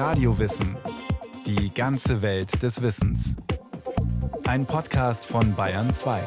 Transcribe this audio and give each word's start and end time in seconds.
Radiowissen. 0.00 0.78
Die 1.44 1.74
ganze 1.74 2.22
Welt 2.22 2.62
des 2.62 2.80
Wissens. 2.80 3.36
Ein 4.44 4.64
Podcast 4.64 5.26
von 5.26 5.54
Bayern 5.54 5.90
2. 5.90 6.22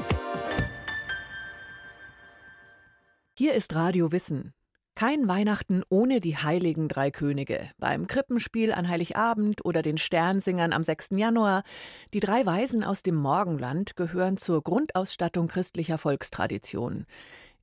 Hier 3.36 3.55
ist 3.55 3.73
Radio 3.73 4.12
Wissen. 4.12 4.54
Kein 4.94 5.28
Weihnachten 5.28 5.81
ohne 5.89 6.20
die 6.20 6.38
heiligen 6.38 6.88
drei 6.88 7.09
Könige. 7.09 7.71
Beim 7.79 8.05
Krippenspiel 8.05 8.72
an 8.73 8.90
Heiligabend 8.90 9.65
oder 9.65 9.81
den 9.81 9.97
Sternsingern 9.97 10.71
am 10.71 10.83
6. 10.83 11.08
Januar. 11.15 11.63
Die 12.13 12.19
drei 12.19 12.46
Weisen 12.46 12.83
aus 12.83 13.01
dem 13.01 13.15
Morgenland 13.15 13.96
gehören 13.96 14.37
zur 14.37 14.62
Grundausstattung 14.62 15.47
christlicher 15.47 15.97
Volkstradition. 15.97 17.08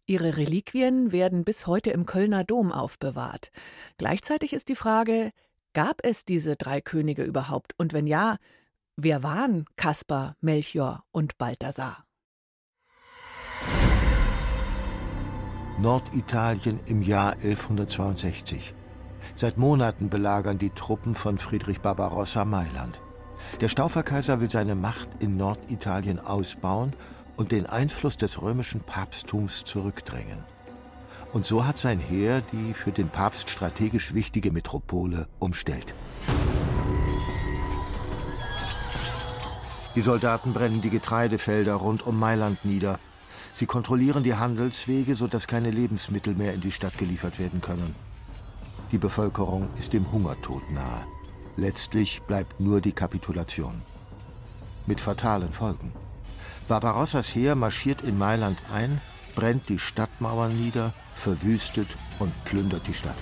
Ihre 0.06 0.36
Reliquien 0.38 1.12
werden 1.12 1.44
bis 1.44 1.68
heute 1.68 1.92
im 1.92 2.04
Kölner 2.04 2.42
Dom 2.42 2.72
aufbewahrt. 2.72 3.52
Gleichzeitig 3.96 4.54
ist 4.54 4.70
die 4.70 4.74
Frage, 4.74 5.30
gab 5.72 6.00
es 6.02 6.24
diese 6.24 6.56
drei 6.56 6.80
Könige 6.80 7.22
überhaupt? 7.22 7.74
Und 7.78 7.92
wenn 7.92 8.06
ja, 8.06 8.36
wer 8.96 9.22
waren 9.22 9.66
Kaspar, 9.76 10.36
Melchior 10.40 11.04
und 11.12 11.38
Balthasar? 11.38 12.04
Norditalien 15.78 16.80
im 16.86 17.00
Jahr 17.00 17.32
1162. 17.32 18.74
Seit 19.34 19.56
Monaten 19.56 20.10
belagern 20.10 20.58
die 20.58 20.70
Truppen 20.70 21.14
von 21.14 21.38
Friedrich 21.38 21.80
Barbarossa 21.80 22.44
Mailand. 22.44 23.00
Der 23.60 23.68
Stauferkaiser 23.68 24.40
will 24.40 24.50
seine 24.50 24.74
Macht 24.74 25.08
in 25.20 25.36
Norditalien 25.36 26.18
ausbauen 26.18 26.94
und 27.36 27.52
den 27.52 27.64
Einfluss 27.64 28.18
des 28.18 28.42
römischen 28.42 28.80
Papsttums 28.80 29.64
zurückdrängen. 29.64 30.44
Und 31.32 31.46
so 31.46 31.64
hat 31.64 31.76
sein 31.76 32.00
Heer 32.00 32.40
die 32.40 32.74
für 32.74 32.90
den 32.90 33.08
Papst 33.08 33.50
strategisch 33.50 34.14
wichtige 34.14 34.50
Metropole 34.50 35.28
umstellt. 35.38 35.94
Die 39.94 40.00
Soldaten 40.00 40.52
brennen 40.52 40.80
die 40.80 40.90
Getreidefelder 40.90 41.74
rund 41.74 42.06
um 42.06 42.18
Mailand 42.18 42.64
nieder. 42.64 42.98
Sie 43.52 43.66
kontrollieren 43.66 44.22
die 44.22 44.34
Handelswege, 44.34 45.14
sodass 45.14 45.46
keine 45.46 45.70
Lebensmittel 45.70 46.34
mehr 46.34 46.54
in 46.54 46.60
die 46.60 46.72
Stadt 46.72 46.96
geliefert 46.96 47.38
werden 47.38 47.60
können. 47.60 47.94
Die 48.92 48.98
Bevölkerung 48.98 49.68
ist 49.78 49.92
dem 49.92 50.10
Hungertod 50.10 50.68
nahe. 50.70 51.06
Letztlich 51.56 52.22
bleibt 52.22 52.60
nur 52.60 52.80
die 52.80 52.92
Kapitulation. 52.92 53.82
Mit 54.86 55.00
fatalen 55.00 55.52
Folgen. 55.52 55.92
Barbarossas 56.68 57.34
Heer 57.34 57.54
marschiert 57.54 58.02
in 58.02 58.16
Mailand 58.16 58.58
ein, 58.72 59.00
brennt 59.34 59.68
die 59.68 59.78
Stadtmauern 59.78 60.52
nieder, 60.56 60.92
verwüstet 61.14 61.88
und 62.18 62.32
plündert 62.44 62.86
die 62.86 62.94
Stadt. 62.94 63.16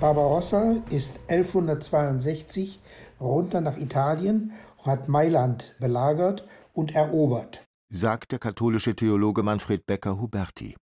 Barbarossa 0.00 0.76
ist 0.90 1.20
1162 1.28 2.80
runter 3.20 3.60
nach 3.60 3.78
Italien 3.78 4.52
und 4.78 4.86
hat 4.86 5.08
Mailand 5.08 5.74
belagert 5.80 6.46
und 6.74 6.94
erobert, 6.94 7.64
sagt 7.88 8.32
der 8.32 8.38
katholische 8.38 8.94
Theologe 8.94 9.42
Manfred 9.42 9.86
Becker 9.86 10.20
Huberti. 10.20 10.76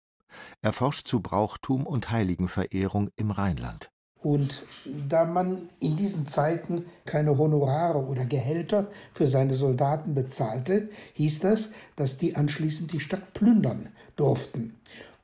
Er 0.62 0.73
forscht 0.73 1.07
zu 1.07 1.20
Brauchtum 1.20 1.86
und 1.86 2.11
Heiligenverehrung 2.11 3.11
im 3.17 3.31
Rheinland. 3.31 3.91
Und 4.23 4.65
da 5.09 5.25
man 5.25 5.69
in 5.81 5.97
diesen 5.97 6.28
Zeiten 6.28 6.87
keine 7.05 7.37
Honorare 7.37 7.98
oder 7.98 8.25
Gehälter 8.25 8.87
für 9.12 9.27
seine 9.27 9.55
Soldaten 9.55 10.14
bezahlte, 10.14 10.89
hieß 11.14 11.41
das, 11.41 11.70
dass 11.97 12.19
die 12.19 12.37
anschließend 12.37 12.92
die 12.92 13.01
Stadt 13.01 13.34
plündern 13.34 13.89
durften. 14.14 14.75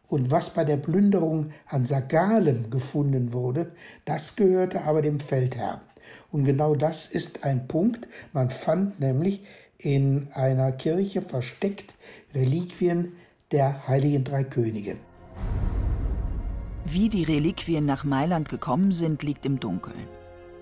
Und 0.09 0.31
was 0.31 0.51
bei 0.51 0.65
der 0.65 0.79
Plünderung 0.79 1.51
an 1.67 1.87
Sagalem 1.87 2.71
gefunden 2.71 3.33
wurde, 3.33 3.73
das 4.05 4.35
gehörte 4.37 4.83
aber 4.83 5.03
dem 5.03 5.21
Feldherr. 5.21 5.83
Und 6.33 6.45
genau 6.45 6.75
das 6.75 7.07
ist 7.07 7.45
ein 7.45 7.69
Punkt. 7.69 8.09
Man 8.33 8.51
fand 8.51 8.99
nämlich 9.01 9.45
in 9.77 10.29
einer 10.33 10.73
Kirche 10.73 11.23
versteckt 11.23 11.95
Reliquien 12.35 13.13
der 13.53 13.87
heiligen 13.87 14.25
drei 14.25 14.45
Könige. 14.45 14.97
Wie 16.91 17.11
die 17.11 17.25
Reliquien 17.25 17.85
nach 17.85 18.05
Mailand 18.05 18.49
gekommen 18.49 18.93
sind, 18.93 19.23
liegt 19.23 19.45
im 19.45 19.61
Dunkeln. 19.61 20.09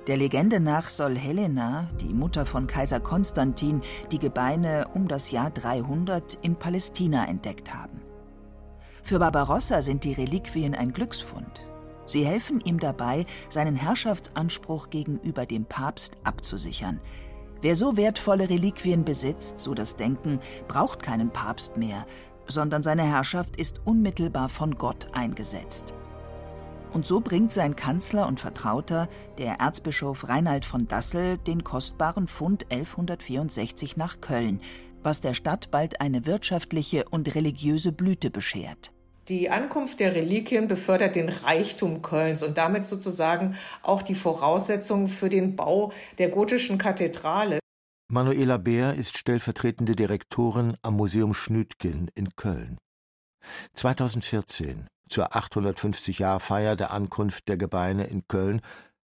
Der 0.09 0.17
Legende 0.17 0.59
nach 0.59 0.89
soll 0.89 1.17
Helena, 1.17 1.89
die 2.01 2.13
Mutter 2.13 2.45
von 2.45 2.67
Kaiser 2.67 2.99
Konstantin, 2.99 3.81
die 4.11 4.19
Gebeine 4.19 4.89
um 4.93 5.07
das 5.07 5.31
Jahr 5.31 5.51
300 5.51 6.37
in 6.43 6.57
Palästina 6.57 7.29
entdeckt 7.29 7.73
haben. 7.73 8.01
Für 9.05 9.21
Barbarossa 9.21 9.83
sind 9.83 10.03
die 10.03 10.15
Reliquien 10.15 10.75
ein 10.75 10.93
Glücksfund. 10.93 11.61
Sie 12.07 12.27
helfen 12.27 12.61
ihm 12.61 12.81
dabei, 12.81 13.25
seinen 13.49 13.77
Herrschaftsanspruch 13.77 14.91
gegenüber 14.91 15.47
dem 15.47 15.65
Papst 15.65 16.17
abzusichern. 16.25 17.01
Wer 17.63 17.77
so 17.77 17.97
wertvolle 17.97 18.51
Reliquien 18.51 19.05
besitzt, 19.05 19.61
so 19.61 19.75
das 19.75 19.95
Denken, 19.95 20.41
braucht 20.67 21.05
keinen 21.05 21.31
Papst 21.31 21.77
mehr, 21.77 22.05
sondern 22.49 22.83
seine 22.83 23.05
Herrschaft 23.05 23.55
ist 23.55 23.81
unmittelbar 23.85 24.49
von 24.49 24.77
Gott 24.77 25.07
eingesetzt. 25.13 25.95
Und 26.97 27.07
so 27.07 27.21
bringt 27.21 27.53
sein 27.53 27.77
Kanzler 27.77 28.27
und 28.27 28.41
Vertrauter, 28.41 29.11
der 29.37 29.57
Erzbischof 29.61 30.31
Reinhard 30.31 30.65
von 30.65 30.89
Dassel, 30.89 31.37
den 31.37 31.63
kostbaren 31.63 32.27
Fund 32.27 32.73
1164 32.73 33.99
nach 33.99 34.23
Köln, 34.23 34.63
was 35.03 35.21
der 35.21 35.35
Stadt 35.35 35.71
bald 35.71 36.01
eine 36.01 36.25
wirtschaftliche 36.25 37.05
und 37.11 37.35
religiöse 37.35 37.93
Blüte 37.93 38.31
beschert. 38.31 38.93
Die 39.29 39.51
Ankunft 39.51 40.01
der 40.01 40.15
Reliquien 40.15 40.69
befördert 40.69 41.17
den 41.17 41.29
Reichtum 41.29 42.01
Kölns 42.01 42.43
und 42.43 42.57
damit 42.57 42.87
sozusagen 42.87 43.57
auch 43.83 44.01
die 44.01 44.15
Voraussetzungen 44.15 45.09
für 45.09 45.29
den 45.29 45.55
Bau 45.55 45.93
der 46.17 46.31
gotischen 46.31 46.79
Kathedrale. 46.79 47.59
Manuela 48.11 48.57
Beer 48.57 48.95
ist 48.95 49.19
stellvertretende 49.19 49.97
Direktorin 49.97 50.79
am 50.81 50.97
Museum 50.97 51.35
Schnütgen 51.35 52.11
in 52.15 52.35
Köln. 52.37 52.79
2014 53.75 54.87
zur 55.09 55.35
850-Jahr-Feier 55.35 56.77
der 56.77 56.93
Ankunft 56.93 57.49
der 57.49 57.57
Gebeine 57.57 58.05
in 58.05 58.27
Köln 58.29 58.61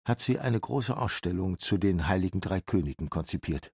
hat 0.05 0.19
sie 0.19 0.39
eine 0.39 0.59
große 0.59 0.97
Ausstellung 0.97 1.59
zu 1.59 1.77
den 1.77 2.07
Heiligen 2.07 2.41
Drei 2.41 2.59
Königen 2.59 3.09
konzipiert. 3.09 3.71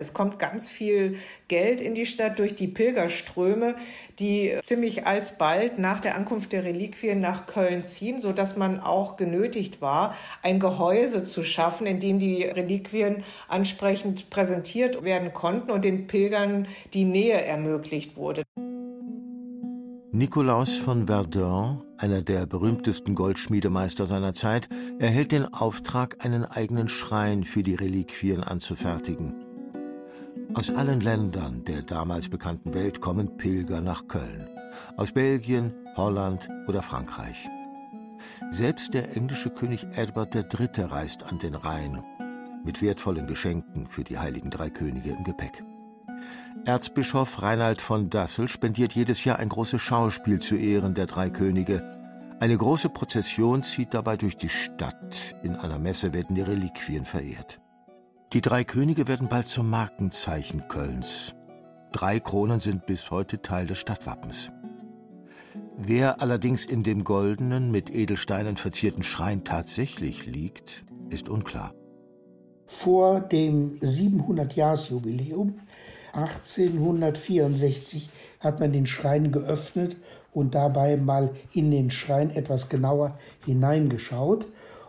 Es 0.00 0.14
kommt 0.14 0.38
ganz 0.38 0.70
viel 0.70 1.18
Geld 1.48 1.82
in 1.82 1.94
die 1.94 2.06
Stadt 2.06 2.38
durch 2.38 2.54
die 2.54 2.68
Pilgerströme, 2.68 3.74
die 4.18 4.56
ziemlich 4.62 5.06
alsbald 5.06 5.78
nach 5.78 6.00
der 6.00 6.16
Ankunft 6.16 6.52
der 6.52 6.64
Reliquien 6.64 7.20
nach 7.20 7.44
Köln 7.44 7.84
ziehen, 7.84 8.18
sodass 8.18 8.56
man 8.56 8.80
auch 8.80 9.18
genötigt 9.18 9.82
war, 9.82 10.16
ein 10.42 10.58
Gehäuse 10.58 11.24
zu 11.24 11.44
schaffen, 11.44 11.86
in 11.86 12.00
dem 12.00 12.18
die 12.18 12.44
Reliquien 12.44 13.24
ansprechend 13.46 14.30
präsentiert 14.30 15.04
werden 15.04 15.34
konnten 15.34 15.70
und 15.70 15.84
den 15.84 16.06
Pilgern 16.06 16.66
die 16.94 17.04
Nähe 17.04 17.44
ermöglicht 17.44 18.16
wurde. 18.16 18.44
Nikolaus 20.12 20.76
von 20.76 21.06
Verdun, 21.06 21.84
einer 21.96 22.20
der 22.22 22.44
berühmtesten 22.44 23.14
Goldschmiedemeister 23.14 24.08
seiner 24.08 24.32
Zeit, 24.32 24.68
erhält 24.98 25.30
den 25.30 25.54
Auftrag, 25.54 26.24
einen 26.24 26.44
eigenen 26.44 26.88
Schrein 26.88 27.44
für 27.44 27.62
die 27.62 27.76
Reliquien 27.76 28.42
anzufertigen. 28.42 29.34
Aus 30.52 30.70
allen 30.70 31.00
Ländern 31.00 31.64
der 31.64 31.82
damals 31.82 32.28
bekannten 32.28 32.74
Welt 32.74 33.00
kommen 33.00 33.36
Pilger 33.36 33.80
nach 33.80 34.08
Köln. 34.08 34.48
Aus 34.96 35.12
Belgien, 35.12 35.72
Holland 35.96 36.48
oder 36.66 36.82
Frankreich. 36.82 37.46
Selbst 38.50 38.92
der 38.94 39.16
englische 39.16 39.50
König 39.50 39.86
Edward 39.94 40.34
III. 40.34 40.86
reist 40.86 41.22
an 41.22 41.38
den 41.38 41.54
Rhein 41.54 42.02
mit 42.64 42.82
wertvollen 42.82 43.28
Geschenken 43.28 43.86
für 43.86 44.02
die 44.02 44.18
heiligen 44.18 44.50
drei 44.50 44.70
Könige 44.70 45.10
im 45.10 45.22
Gepäck. 45.22 45.62
Erzbischof 46.66 47.42
Reinhard 47.42 47.80
von 47.80 48.10
Dassel 48.10 48.46
spendiert 48.46 48.92
jedes 48.92 49.24
Jahr 49.24 49.38
ein 49.38 49.48
großes 49.48 49.80
Schauspiel 49.80 50.40
zu 50.40 50.56
Ehren 50.56 50.94
der 50.94 51.06
drei 51.06 51.30
Könige. 51.30 51.82
Eine 52.38 52.56
große 52.56 52.90
Prozession 52.90 53.62
zieht 53.62 53.94
dabei 53.94 54.16
durch 54.16 54.36
die 54.36 54.50
Stadt. 54.50 55.34
In 55.42 55.56
einer 55.56 55.78
Messe 55.78 56.12
werden 56.12 56.36
die 56.36 56.42
Reliquien 56.42 57.04
verehrt. 57.06 57.60
Die 58.34 58.42
drei 58.42 58.64
Könige 58.64 59.08
werden 59.08 59.28
bald 59.28 59.48
zum 59.48 59.70
Markenzeichen 59.70 60.68
Kölns. 60.68 61.34
Drei 61.92 62.20
Kronen 62.20 62.60
sind 62.60 62.86
bis 62.86 63.10
heute 63.10 63.40
Teil 63.42 63.66
des 63.66 63.78
Stadtwappens. 63.78 64.50
Wer 65.78 66.20
allerdings 66.20 66.66
in 66.66 66.82
dem 66.82 67.04
goldenen, 67.04 67.70
mit 67.70 67.90
Edelsteinen 67.90 68.58
verzierten 68.58 69.02
Schrein 69.02 69.44
tatsächlich 69.44 70.26
liegt, 70.26 70.84
ist 71.08 71.28
unklar. 71.28 71.74
Vor 72.66 73.20
dem 73.20 73.74
700-Jahres-Jubiläum 73.78 75.58
1864 76.12 78.10
hat 78.40 78.60
man 78.60 78.72
den 78.72 78.86
Schrein 78.86 79.32
geöffnet 79.32 79.96
und 80.32 80.54
dabei 80.54 80.96
mal 80.96 81.30
in 81.52 81.70
den 81.70 81.90
Schrein 81.90 82.30
etwas 82.30 82.68
genauer 82.68 83.18
hineingeschaut 83.44 84.46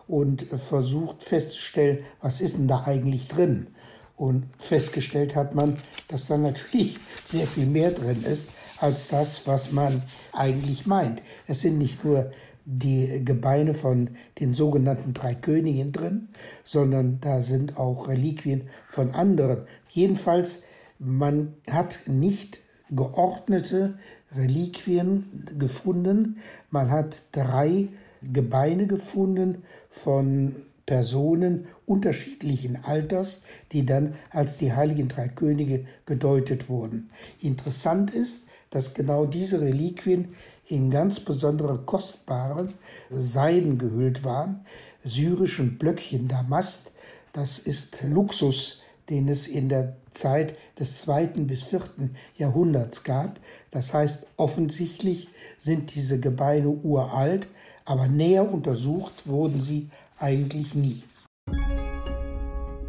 und 0.08 0.42
versucht 0.42 1.22
festzustellen, 1.22 1.98
was 2.20 2.40
ist 2.40 2.58
denn 2.58 2.68
da 2.68 2.82
eigentlich 2.84 3.28
drin. 3.28 3.68
Und 4.16 4.44
festgestellt 4.58 5.34
hat 5.34 5.54
man, 5.54 5.78
dass 6.08 6.26
da 6.26 6.36
natürlich 6.36 6.98
sehr 7.24 7.46
viel 7.46 7.66
mehr 7.66 7.90
drin 7.90 8.22
ist 8.22 8.50
als 8.78 9.08
das, 9.08 9.46
was 9.46 9.72
man 9.72 10.02
eigentlich 10.32 10.86
meint. 10.86 11.22
Es 11.46 11.60
sind 11.60 11.78
nicht 11.78 12.04
nur 12.04 12.30
die 12.64 13.24
Gebeine 13.24 13.74
von 13.74 14.10
den 14.38 14.54
sogenannten 14.54 15.14
drei 15.14 15.34
Königen 15.34 15.92
drin, 15.92 16.28
sondern 16.62 17.18
da 17.20 17.42
sind 17.42 17.78
auch 17.78 18.08
Reliquien 18.08 18.68
von 18.88 19.12
anderen. 19.12 19.66
Jedenfalls, 19.88 20.62
man 21.04 21.54
hat 21.70 22.00
nicht 22.06 22.60
geordnete 22.90 23.98
Reliquien 24.34 25.46
gefunden. 25.58 26.38
Man 26.70 26.90
hat 26.90 27.22
drei 27.32 27.88
Gebeine 28.22 28.86
gefunden 28.86 29.64
von 29.90 30.54
Personen 30.86 31.66
unterschiedlichen 31.86 32.84
Alters, 32.84 33.42
die 33.72 33.86
dann 33.86 34.14
als 34.30 34.58
die 34.58 34.72
heiligen 34.72 35.08
drei 35.08 35.28
Könige 35.28 35.86
gedeutet 36.06 36.68
wurden. 36.68 37.10
Interessant 37.40 38.10
ist, 38.10 38.46
dass 38.70 38.94
genau 38.94 39.26
diese 39.26 39.60
Reliquien 39.60 40.34
in 40.66 40.90
ganz 40.90 41.20
besondere 41.20 41.78
kostbaren 41.78 42.74
Seiden 43.10 43.78
gehüllt 43.78 44.24
waren, 44.24 44.64
syrischen 45.02 45.78
Blöckchen 45.78 46.28
Damast. 46.28 46.92
Das 47.32 47.58
ist 47.58 48.02
Luxus, 48.04 48.81
den 49.08 49.28
es 49.28 49.46
in 49.46 49.68
der 49.68 49.96
Zeit 50.12 50.56
des 50.78 50.98
zweiten 50.98 51.46
bis 51.46 51.62
vierten 51.62 52.14
Jahrhunderts 52.36 53.04
gab. 53.04 53.40
Das 53.70 53.94
heißt, 53.94 54.26
offensichtlich 54.36 55.28
sind 55.58 55.94
diese 55.94 56.20
Gebeine 56.20 56.68
uralt, 56.68 57.48
aber 57.84 58.08
näher 58.08 58.52
untersucht 58.52 59.26
wurden 59.26 59.60
sie 59.60 59.90
eigentlich 60.18 60.74
nie. 60.74 61.02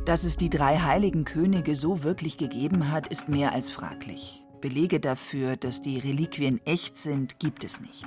Dass 0.05 0.25
es 0.25 0.35
die 0.35 0.49
drei 0.49 0.77
heiligen 0.79 1.23
Könige 1.23 1.75
so 1.75 2.03
wirklich 2.03 2.37
gegeben 2.37 2.91
hat, 2.91 3.07
ist 3.07 3.29
mehr 3.29 3.53
als 3.53 3.69
fraglich. 3.69 4.43
Belege 4.59 4.99
dafür, 4.99 5.55
dass 5.55 5.81
die 5.81 5.97
Reliquien 5.97 6.59
echt 6.65 6.97
sind, 6.97 7.39
gibt 7.39 7.63
es 7.63 7.81
nicht. 7.81 8.05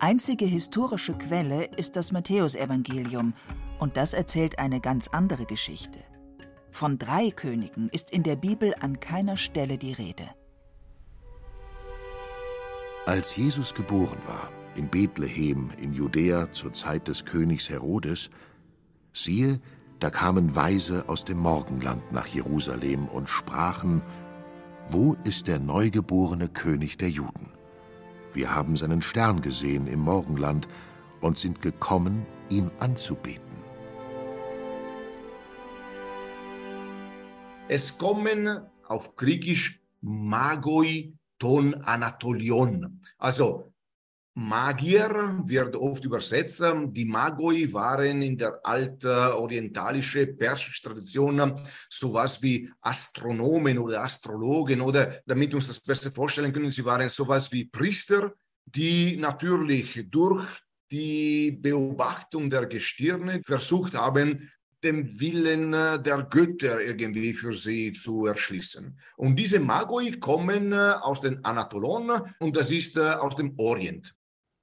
Einzige 0.00 0.44
historische 0.44 1.14
Quelle 1.14 1.64
ist 1.76 1.96
das 1.96 2.12
Matthäusevangelium, 2.12 3.34
und 3.80 3.96
das 3.96 4.12
erzählt 4.12 4.58
eine 4.58 4.80
ganz 4.80 5.08
andere 5.08 5.44
Geschichte. 5.44 5.98
Von 6.70 6.98
drei 6.98 7.30
Königen 7.30 7.88
ist 7.90 8.10
in 8.10 8.22
der 8.22 8.36
Bibel 8.36 8.74
an 8.80 9.00
keiner 9.00 9.36
Stelle 9.36 9.78
die 9.78 9.92
Rede. 9.92 10.28
Als 13.06 13.36
Jesus 13.36 13.74
geboren 13.74 14.18
war, 14.26 14.50
in 14.74 14.88
Bethlehem 14.88 15.70
in 15.80 15.92
Judäa 15.92 16.52
zur 16.52 16.72
Zeit 16.72 17.08
des 17.08 17.24
Königs 17.24 17.68
Herodes, 17.68 18.30
siehe, 19.12 19.60
da 19.98 20.10
kamen 20.10 20.54
Weise 20.54 21.08
aus 21.08 21.24
dem 21.24 21.38
Morgenland 21.38 22.12
nach 22.12 22.26
Jerusalem 22.26 23.08
und 23.08 23.28
sprachen, 23.28 24.02
Wo 24.90 25.16
ist 25.24 25.48
der 25.48 25.58
neugeborene 25.58 26.48
König 26.48 26.98
der 26.98 27.10
Juden? 27.10 27.50
Wir 28.32 28.54
haben 28.54 28.76
seinen 28.76 29.02
Stern 29.02 29.42
gesehen 29.42 29.86
im 29.86 30.00
Morgenland 30.00 30.68
und 31.20 31.38
sind 31.38 31.62
gekommen, 31.62 32.26
ihn 32.50 32.70
anzubeten. 32.78 33.47
Es 37.70 37.98
kommen 37.98 38.48
auf 38.86 39.14
Griechisch 39.14 39.78
Magoi 40.00 41.12
ton 41.38 41.74
Anatolion, 41.74 43.02
also 43.18 43.74
Magier 44.34 45.42
wird 45.44 45.76
oft 45.76 46.04
übersetzt. 46.04 46.62
Die 46.62 47.04
Magoi 47.04 47.70
waren 47.72 48.22
in 48.22 48.38
der 48.38 48.58
alten 48.64 49.08
orientalischen 49.08 50.38
persischen 50.38 50.88
Tradition 50.88 51.56
sowas 51.90 52.40
wie 52.40 52.70
Astronomen 52.80 53.78
oder 53.78 54.02
Astrologen 54.02 54.80
oder 54.80 55.20
damit 55.26 55.50
wir 55.50 55.56
uns 55.56 55.66
das 55.66 55.80
besser 55.80 56.10
vorstellen 56.10 56.52
können, 56.52 56.70
sie 56.70 56.84
waren 56.84 57.08
sowas 57.08 57.52
wie 57.52 57.66
Priester, 57.66 58.32
die 58.64 59.16
natürlich 59.16 60.06
durch 60.08 60.46
die 60.90 61.52
Beobachtung 61.52 62.48
der 62.48 62.66
Gestirne 62.66 63.42
versucht 63.44 63.94
haben, 63.94 64.50
den 64.84 65.18
Willen 65.20 65.72
der 65.72 66.26
Götter 66.30 66.80
irgendwie 66.80 67.32
für 67.32 67.54
sie 67.54 67.92
zu 67.92 68.26
erschließen. 68.26 68.98
Und 69.16 69.36
diese 69.36 69.60
Magoi 69.60 70.12
kommen 70.12 70.72
aus 70.72 71.20
den 71.20 71.44
Anatolon 71.44 72.10
und 72.38 72.56
das 72.56 72.70
ist 72.70 72.98
aus 72.98 73.36
dem 73.36 73.54
Orient. 73.58 74.14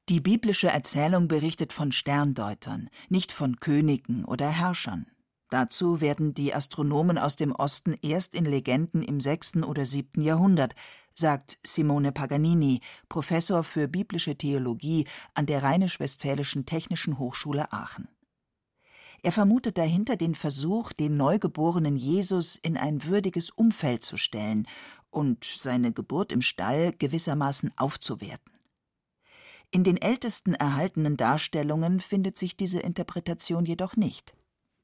Die 0.08 0.22
biblische 0.22 0.68
Erzählung 0.68 1.28
berichtet 1.28 1.74
von 1.74 1.92
Sterndeutern, 1.92 2.90
nicht 3.10 3.32
von 3.32 3.60
Königen 3.60 4.24
oder 4.24 4.48
Herrschern. 4.48 5.08
Dazu 5.50 6.00
werden 6.00 6.34
die 6.34 6.54
Astronomen 6.54 7.18
aus 7.18 7.36
dem 7.36 7.52
Osten 7.52 7.96
erst 8.02 8.36
in 8.36 8.46
Legenden 8.46 9.02
im 9.02 9.20
6. 9.20 9.58
oder 9.64 9.86
7. 9.86 10.22
Jahrhundert, 10.22 10.76
sagt 11.14 11.60
Simone 11.66 12.12
Paganini, 12.12 12.82
Professor 13.10 13.64
für 13.64 13.88
biblische 13.88 14.36
Theologie 14.36 15.08
an 15.34 15.46
der 15.46 15.64
Rheinisch-Westfälischen 15.64 16.66
Technischen 16.66 17.18
Hochschule 17.18 17.72
Aachen. 17.72 18.08
Er 19.26 19.32
vermutet 19.32 19.80
dahinter 19.80 20.18
den 20.18 20.36
Versuch, 20.36 20.94
den 20.94 21.18
neugeborenen 21.18 21.96
Jesus 21.96 22.58
in 22.58 22.78
ein 22.78 23.06
würdiges 23.06 23.50
Umfeld 23.50 24.04
zu 24.04 24.18
stellen 24.18 24.68
und 25.10 25.44
seine 25.44 25.92
Geburt 25.92 26.32
im 26.32 26.44
Stall 26.44 26.94
gewissermaßen 26.96 27.72
aufzuwerten. 27.76 28.54
In 29.72 29.84
den 29.84 30.00
ältesten 30.00 30.54
erhaltenen 30.54 31.18
Darstellungen 31.18 32.02
findet 32.02 32.38
sich 32.38 32.56
diese 32.56 32.80
Interpretation 32.80 33.66
jedoch 33.66 33.96
nicht. 33.96 34.36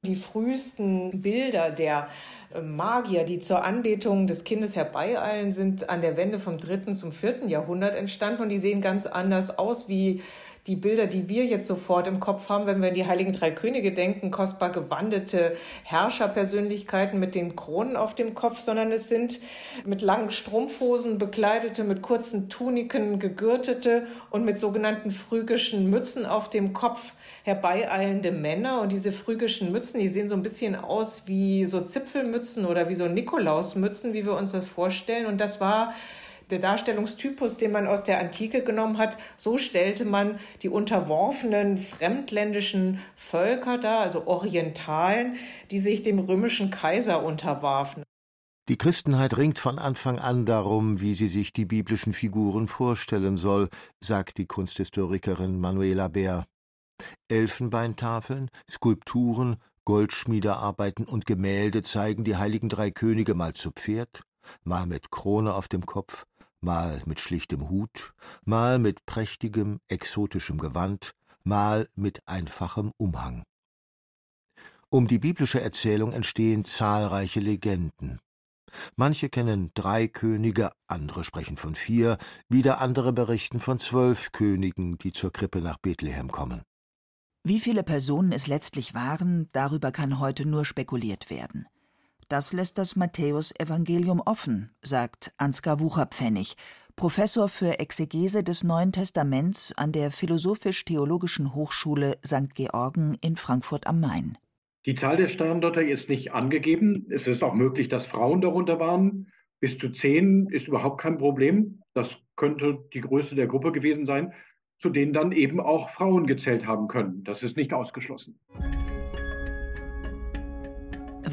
Die 0.03 0.15
frühesten 0.15 1.21
Bilder 1.21 1.69
der 1.69 2.09
äh, 2.51 2.61
Magier, 2.61 3.23
die 3.23 3.39
zur 3.39 3.63
Anbetung 3.63 4.25
des 4.25 4.43
Kindes 4.43 4.75
herbeieilen, 4.75 5.51
sind 5.51 5.91
an 5.91 6.01
der 6.01 6.17
Wende 6.17 6.39
vom 6.39 6.57
dritten 6.57 6.95
zum 6.95 7.11
vierten 7.11 7.47
Jahrhundert 7.47 7.93
entstanden 7.93 8.41
und 8.41 8.49
die 8.49 8.57
sehen 8.57 8.81
ganz 8.81 9.05
anders 9.05 9.59
aus 9.59 9.87
wie 9.87 10.23
die 10.67 10.75
Bilder, 10.75 11.07
die 11.07 11.27
wir 11.27 11.45
jetzt 11.45 11.65
sofort 11.65 12.05
im 12.05 12.19
Kopf 12.19 12.47
haben, 12.49 12.67
wenn 12.67 12.81
wir 12.81 12.89
an 12.89 12.93
die 12.93 13.07
Heiligen 13.07 13.31
Drei 13.31 13.49
Könige 13.49 13.91
denken, 13.93 14.29
kostbar 14.29 14.69
gewandete 14.69 15.57
Herrscherpersönlichkeiten 15.83 17.19
mit 17.19 17.33
den 17.33 17.55
Kronen 17.55 17.95
auf 17.95 18.13
dem 18.13 18.35
Kopf, 18.35 18.59
sondern 18.59 18.91
es 18.91 19.09
sind 19.09 19.39
mit 19.85 20.01
langen 20.01 20.29
Strumpfhosen 20.29 21.17
bekleidete, 21.17 21.83
mit 21.83 22.03
kurzen 22.03 22.47
Tuniken 22.47 23.17
gegürtete 23.17 24.05
und 24.29 24.45
mit 24.45 24.59
sogenannten 24.59 25.09
phrygischen 25.09 25.89
Mützen 25.89 26.27
auf 26.27 26.47
dem 26.47 26.73
Kopf 26.73 27.13
herbeieilende 27.43 28.31
Männer. 28.31 28.81
Und 28.81 28.91
diese 28.91 29.11
phrygischen 29.11 29.71
Mützen, 29.71 29.99
die 29.99 30.09
sehen 30.09 30.29
so 30.29 30.35
ein 30.35 30.43
bisschen 30.43 30.75
aus 30.75 31.23
wie 31.25 31.65
so 31.65 31.81
Zipfelmützen 31.81 32.65
oder 32.65 32.87
wie 32.87 32.95
so 32.95 33.07
Nikolausmützen, 33.07 34.13
wie 34.13 34.25
wir 34.25 34.35
uns 34.35 34.51
das 34.51 34.67
vorstellen. 34.67 35.25
Und 35.25 35.41
das 35.41 35.59
war 35.59 35.95
der 36.51 36.59
Darstellungstypus, 36.59 37.57
den 37.57 37.71
man 37.71 37.87
aus 37.87 38.03
der 38.03 38.19
Antike 38.19 38.63
genommen 38.63 38.97
hat, 38.97 39.17
so 39.37 39.57
stellte 39.57 40.05
man 40.05 40.39
die 40.61 40.69
unterworfenen 40.69 41.77
fremdländischen 41.77 42.99
Völker 43.15 43.77
dar, 43.77 44.01
also 44.01 44.27
Orientalen, 44.27 45.35
die 45.71 45.79
sich 45.79 46.03
dem 46.03 46.19
römischen 46.19 46.69
Kaiser 46.69 47.23
unterwarfen. 47.23 48.03
Die 48.69 48.77
Christenheit 48.77 49.37
ringt 49.37 49.59
von 49.59 49.79
Anfang 49.79 50.19
an 50.19 50.45
darum, 50.45 51.01
wie 51.01 51.13
sie 51.13 51.27
sich 51.27 51.51
die 51.51 51.65
biblischen 51.65 52.13
Figuren 52.13 52.67
vorstellen 52.67 53.35
soll, 53.35 53.67
sagt 53.99 54.37
die 54.37 54.45
Kunsthistorikerin 54.45 55.59
Manuela 55.59 56.07
Bär. 56.07 56.45
Elfenbeintafeln, 57.27 58.49
Skulpturen, 58.69 59.57
Goldschmiedearbeiten 59.85 61.05
und 61.05 61.25
Gemälde 61.25 61.81
zeigen 61.81 62.23
die 62.23 62.35
heiligen 62.35 62.69
drei 62.69 62.91
Könige 62.91 63.33
mal 63.33 63.53
zu 63.53 63.71
Pferd, 63.71 64.23
mal 64.63 64.85
mit 64.85 65.11
Krone 65.11 65.53
auf 65.53 65.67
dem 65.67 65.85
Kopf, 65.85 66.25
mal 66.61 67.01
mit 67.05 67.19
schlichtem 67.19 67.69
Hut, 67.69 68.13
mal 68.45 68.79
mit 68.79 69.05
prächtigem, 69.05 69.79
exotischem 69.87 70.57
Gewand, 70.57 71.13
mal 71.43 71.89
mit 71.95 72.27
einfachem 72.27 72.91
Umhang. 72.97 73.43
Um 74.89 75.07
die 75.07 75.19
biblische 75.19 75.61
Erzählung 75.61 76.11
entstehen 76.11 76.63
zahlreiche 76.63 77.39
Legenden. 77.39 78.19
Manche 78.95 79.29
kennen 79.29 79.71
drei 79.73 80.07
Könige, 80.07 80.71
andere 80.87 81.23
sprechen 81.23 81.57
von 81.57 81.75
vier, 81.75 82.17
wieder 82.47 82.79
andere 82.79 83.11
berichten 83.13 83.59
von 83.59 83.79
zwölf 83.79 84.31
Königen, 84.31 84.97
die 84.97 85.11
zur 85.11 85.31
Krippe 85.31 85.61
nach 85.61 85.77
Bethlehem 85.77 86.31
kommen. 86.31 86.61
Wie 87.43 87.59
viele 87.59 87.83
Personen 87.83 88.31
es 88.31 88.47
letztlich 88.47 88.93
waren, 88.93 89.49
darüber 89.51 89.91
kann 89.91 90.19
heute 90.19 90.45
nur 90.45 90.63
spekuliert 90.63 91.29
werden. 91.29 91.67
Das 92.31 92.53
lässt 92.53 92.77
das 92.77 92.95
Matthäusevangelium 92.95 94.21
offen, 94.21 94.69
sagt 94.81 95.33
Ansgar 95.35 95.81
Wucherpfennig, 95.81 96.55
Professor 96.95 97.49
für 97.49 97.79
Exegese 97.79 98.41
des 98.41 98.63
Neuen 98.63 98.93
Testaments 98.93 99.73
an 99.75 99.91
der 99.91 100.11
Philosophisch-Theologischen 100.11 101.53
Hochschule 101.53 102.19
St. 102.25 102.55
Georgen 102.55 103.17
in 103.19 103.35
Frankfurt 103.35 103.85
am 103.85 103.99
Main. 103.99 104.37
Die 104.85 104.95
Zahl 104.95 105.17
der 105.17 105.27
Sterndeuter 105.27 105.81
ist 105.81 106.07
nicht 106.07 106.31
angegeben. 106.31 107.05
Es 107.09 107.27
ist 107.27 107.43
auch 107.43 107.53
möglich, 107.53 107.89
dass 107.89 108.05
Frauen 108.05 108.39
darunter 108.39 108.79
waren. 108.79 109.29
Bis 109.59 109.77
zu 109.77 109.89
zehn 109.89 110.47
ist 110.47 110.69
überhaupt 110.69 111.01
kein 111.01 111.17
Problem. 111.17 111.81
Das 111.93 112.23
könnte 112.37 112.79
die 112.93 113.01
Größe 113.01 113.35
der 113.35 113.47
Gruppe 113.47 113.73
gewesen 113.73 114.05
sein, 114.05 114.31
zu 114.77 114.89
denen 114.89 115.11
dann 115.11 115.33
eben 115.33 115.59
auch 115.59 115.89
Frauen 115.89 116.27
gezählt 116.27 116.65
haben 116.65 116.87
können. 116.87 117.25
Das 117.25 117.43
ist 117.43 117.57
nicht 117.57 117.73
ausgeschlossen. 117.73 118.39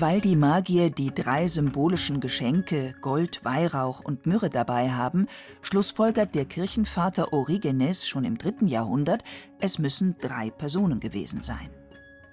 Weil 0.00 0.20
die 0.20 0.36
Magier 0.36 0.90
die 0.90 1.12
drei 1.12 1.48
symbolischen 1.48 2.20
Geschenke 2.20 2.94
Gold, 3.00 3.44
Weihrauch 3.44 3.98
und 4.04 4.26
Myrrhe 4.26 4.48
dabei 4.48 4.92
haben, 4.92 5.26
schlussfolgert 5.60 6.36
der 6.36 6.44
Kirchenvater 6.44 7.32
Origenes 7.32 8.06
schon 8.06 8.22
im 8.22 8.38
dritten 8.38 8.68
Jahrhundert, 8.68 9.24
es 9.58 9.80
müssen 9.80 10.14
drei 10.20 10.50
Personen 10.50 11.00
gewesen 11.00 11.42
sein. 11.42 11.70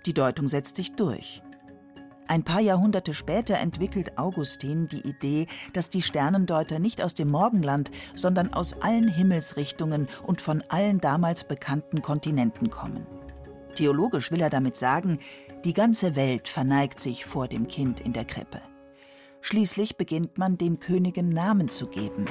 Die 0.06 0.14
Deutung 0.14 0.48
setzt 0.48 0.76
sich 0.76 0.96
durch. 0.96 1.42
Ein 2.28 2.44
paar 2.44 2.62
Jahrhunderte 2.62 3.16
später 3.16 3.56
entwickelt 3.56 4.16
Augustin 4.20 4.88
die 4.88 5.02
Idee, 5.02 5.48
dass 5.74 5.90
die 5.90 6.04
Sternendeuter 6.04 6.78
nicht 6.78 7.02
aus 7.02 7.16
dem 7.16 7.32
Morgenland, 7.32 7.90
sondern 8.14 8.54
aus 8.54 8.80
allen 8.84 9.08
Himmelsrichtungen 9.08 10.08
und 10.22 10.40
von 10.40 10.62
allen 10.70 11.02
damals 11.02 11.44
bekannten 11.44 12.04
Kontinenten 12.04 12.70
kommen. 12.70 13.08
Theologisch 13.76 14.32
will 14.32 14.42
er 14.42 14.50
damit 14.50 14.78
sagen, 14.78 15.20
die 15.66 15.74
ganze 15.74 16.16
Welt 16.16 16.48
verneigt 16.48 17.00
sich 17.00 17.26
vor 17.26 17.48
dem 17.48 17.68
Kind 17.68 18.00
in 18.00 18.14
der 18.14 18.24
Krippe. 18.24 18.62
Schließlich 19.42 19.98
beginnt 19.98 20.38
man 20.38 20.58
den 20.58 20.80
Königen 20.80 21.30
Namen 21.30 21.70
zu 21.70 21.88
geben. 21.88 22.26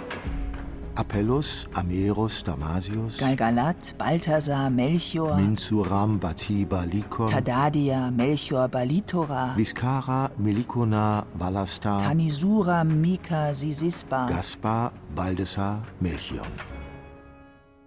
Apellus, 0.94 1.68
Amerus, 1.74 2.44
Damasius, 2.44 3.18
Galgalat, 3.18 3.98
Balthasar, 3.98 4.70
Melchior, 4.70 5.36
Minsuram, 5.36 6.20
Batiba, 6.20 6.84
Likon, 6.84 7.26
Tadadia, 7.26 8.12
Melchior, 8.12 8.68
Balitora, 8.68 9.54
Viscara, 9.56 10.30
Melikona, 10.38 11.26
Valastar, 11.34 12.04
Tanisura, 12.04 12.84
Mika, 12.84 13.52
Sisisba, 13.52 14.26
Gaspar, 14.26 14.92
Baldessar, 15.16 15.82
Melchion. 15.98 16.46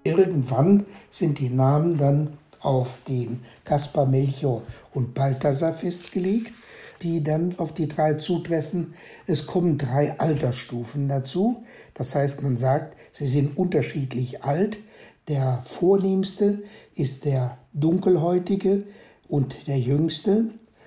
Irgendwann 0.04 0.86
sind 1.10 1.40
die 1.40 1.50
Namen 1.50 1.98
dann 1.98 2.38
auf 2.60 3.00
den 3.08 3.42
Kaspar, 3.64 4.06
Melchior 4.06 4.64
und 4.94 5.14
Balthasar 5.14 5.74
festgelegt, 5.74 6.54
die 7.02 7.24
dann 7.24 7.58
auf 7.58 7.74
die 7.74 7.88
drei 7.88 8.16
zutreffen. 8.16 8.94
Es 9.26 9.46
kommen 9.46 9.78
drei 9.78 10.20
Altersstufen 10.20 11.08
dazu. 11.08 11.64
Das 11.94 12.16
heißt, 12.16 12.42
man 12.42 12.58
sagt, 12.58 12.98
sie 13.12 13.26
sind 13.26 13.58
unterschiedlich 13.58 14.44
alt. 14.44 14.80
Der 15.28 15.62
vornehmste 15.64 16.64
ist 16.96 17.26
der 17.26 17.58
dunkelhäutige 17.74 18.84
und 19.28 19.68
der 19.68 19.80
jüngste. 19.80 20.46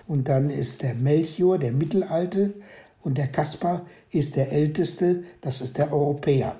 Und 0.08 0.28
dann 0.28 0.50
ist 0.50 0.82
der 0.82 0.94
Melchior, 0.94 1.58
der 1.58 1.72
mittelalte. 1.72 2.54
Und 3.02 3.16
der 3.16 3.28
Kaspar 3.28 3.86
ist 4.10 4.36
der 4.36 4.52
älteste, 4.52 5.24
das 5.40 5.60
ist 5.60 5.78
der 5.78 5.92
Europäer. 5.92 6.56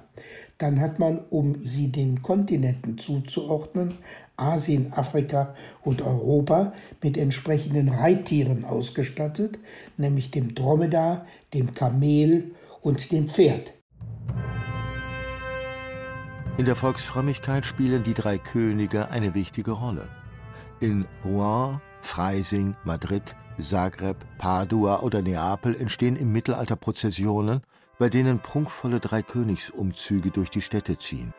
Dann 0.58 0.80
hat 0.80 0.98
man, 0.98 1.18
um 1.30 1.62
sie 1.62 1.88
den 1.88 2.22
Kontinenten 2.22 2.98
zuzuordnen, 2.98 3.98
Asien, 4.40 4.92
Afrika 4.94 5.54
und 5.82 6.02
Europa 6.02 6.72
mit 7.02 7.16
entsprechenden 7.16 7.88
Reittieren 7.88 8.64
ausgestattet, 8.64 9.58
nämlich 9.96 10.30
dem 10.30 10.54
Dromedar, 10.54 11.26
dem 11.54 11.72
Kamel 11.72 12.54
und 12.80 13.12
dem 13.12 13.28
Pferd. 13.28 13.74
In 16.56 16.66
der 16.66 16.76
Volksfrömmigkeit 16.76 17.64
spielen 17.64 18.02
die 18.02 18.14
drei 18.14 18.36
Könige 18.36 19.10
eine 19.10 19.34
wichtige 19.34 19.70
Rolle. 19.70 20.08
In 20.80 21.06
Rouen, 21.24 21.80
Freising, 22.02 22.74
Madrid, 22.84 23.34
Zagreb, 23.58 24.16
Padua 24.38 25.00
oder 25.00 25.22
Neapel 25.22 25.74
entstehen 25.74 26.16
im 26.16 26.32
Mittelalter 26.32 26.76
Prozessionen, 26.76 27.62
bei 27.98 28.08
denen 28.08 28.40
prunkvolle 28.40 29.00
Dreikönigsumzüge 29.00 30.30
durch 30.30 30.50
die 30.50 30.62
Städte 30.62 30.96
ziehen. 30.98 31.34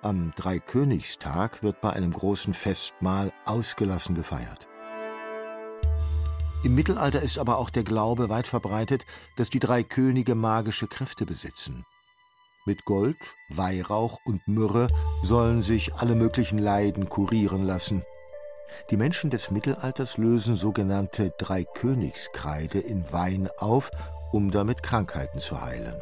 Am 0.00 0.32
Dreikönigstag 0.36 1.64
wird 1.64 1.80
bei 1.80 1.92
einem 1.92 2.12
großen 2.12 2.54
Festmahl 2.54 3.32
ausgelassen 3.44 4.14
gefeiert. 4.14 4.68
Im 6.62 6.76
Mittelalter 6.76 7.20
ist 7.20 7.36
aber 7.36 7.58
auch 7.58 7.68
der 7.68 7.82
Glaube 7.82 8.28
weit 8.28 8.46
verbreitet, 8.46 9.06
dass 9.36 9.50
die 9.50 9.58
drei 9.58 9.82
Könige 9.82 10.36
magische 10.36 10.86
Kräfte 10.86 11.26
besitzen. 11.26 11.84
Mit 12.64 12.84
Gold, 12.84 13.16
Weihrauch 13.48 14.20
und 14.24 14.46
Myrrhe 14.46 14.86
sollen 15.22 15.62
sich 15.62 15.92
alle 15.94 16.14
möglichen 16.14 16.58
Leiden 16.58 17.08
kurieren 17.08 17.64
lassen. 17.64 18.04
Die 18.90 18.96
Menschen 18.96 19.30
des 19.30 19.50
Mittelalters 19.50 20.16
lösen 20.16 20.54
sogenannte 20.54 21.32
Dreikönigskreide 21.38 22.78
in 22.78 23.12
Wein 23.12 23.48
auf, 23.58 23.90
um 24.30 24.52
damit 24.52 24.84
Krankheiten 24.84 25.40
zu 25.40 25.60
heilen. 25.60 26.00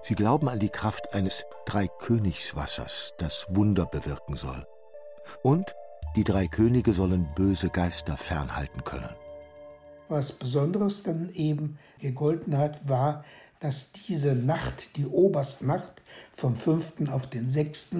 Sie 0.00 0.14
glauben 0.14 0.48
an 0.48 0.58
die 0.58 0.70
Kraft 0.70 1.12
eines 1.14 1.44
Dreikönigswassers, 1.66 3.12
das 3.18 3.46
Wunder 3.50 3.86
bewirken 3.86 4.36
soll. 4.36 4.66
Und 5.42 5.74
die 6.16 6.24
drei 6.24 6.46
Könige 6.46 6.92
sollen 6.92 7.28
böse 7.34 7.68
Geister 7.68 8.16
fernhalten 8.16 8.84
können. 8.84 9.10
Was 10.08 10.32
Besonderes 10.32 11.02
dann 11.02 11.30
eben 11.30 11.78
gegolten 11.98 12.58
hat, 12.58 12.88
war, 12.88 13.24
dass 13.60 13.92
diese 13.92 14.34
Nacht, 14.34 14.96
die 14.96 15.06
Oberstnacht 15.06 16.02
vom 16.32 16.56
5. 16.56 17.08
auf 17.10 17.28
den 17.28 17.48
6., 17.48 17.90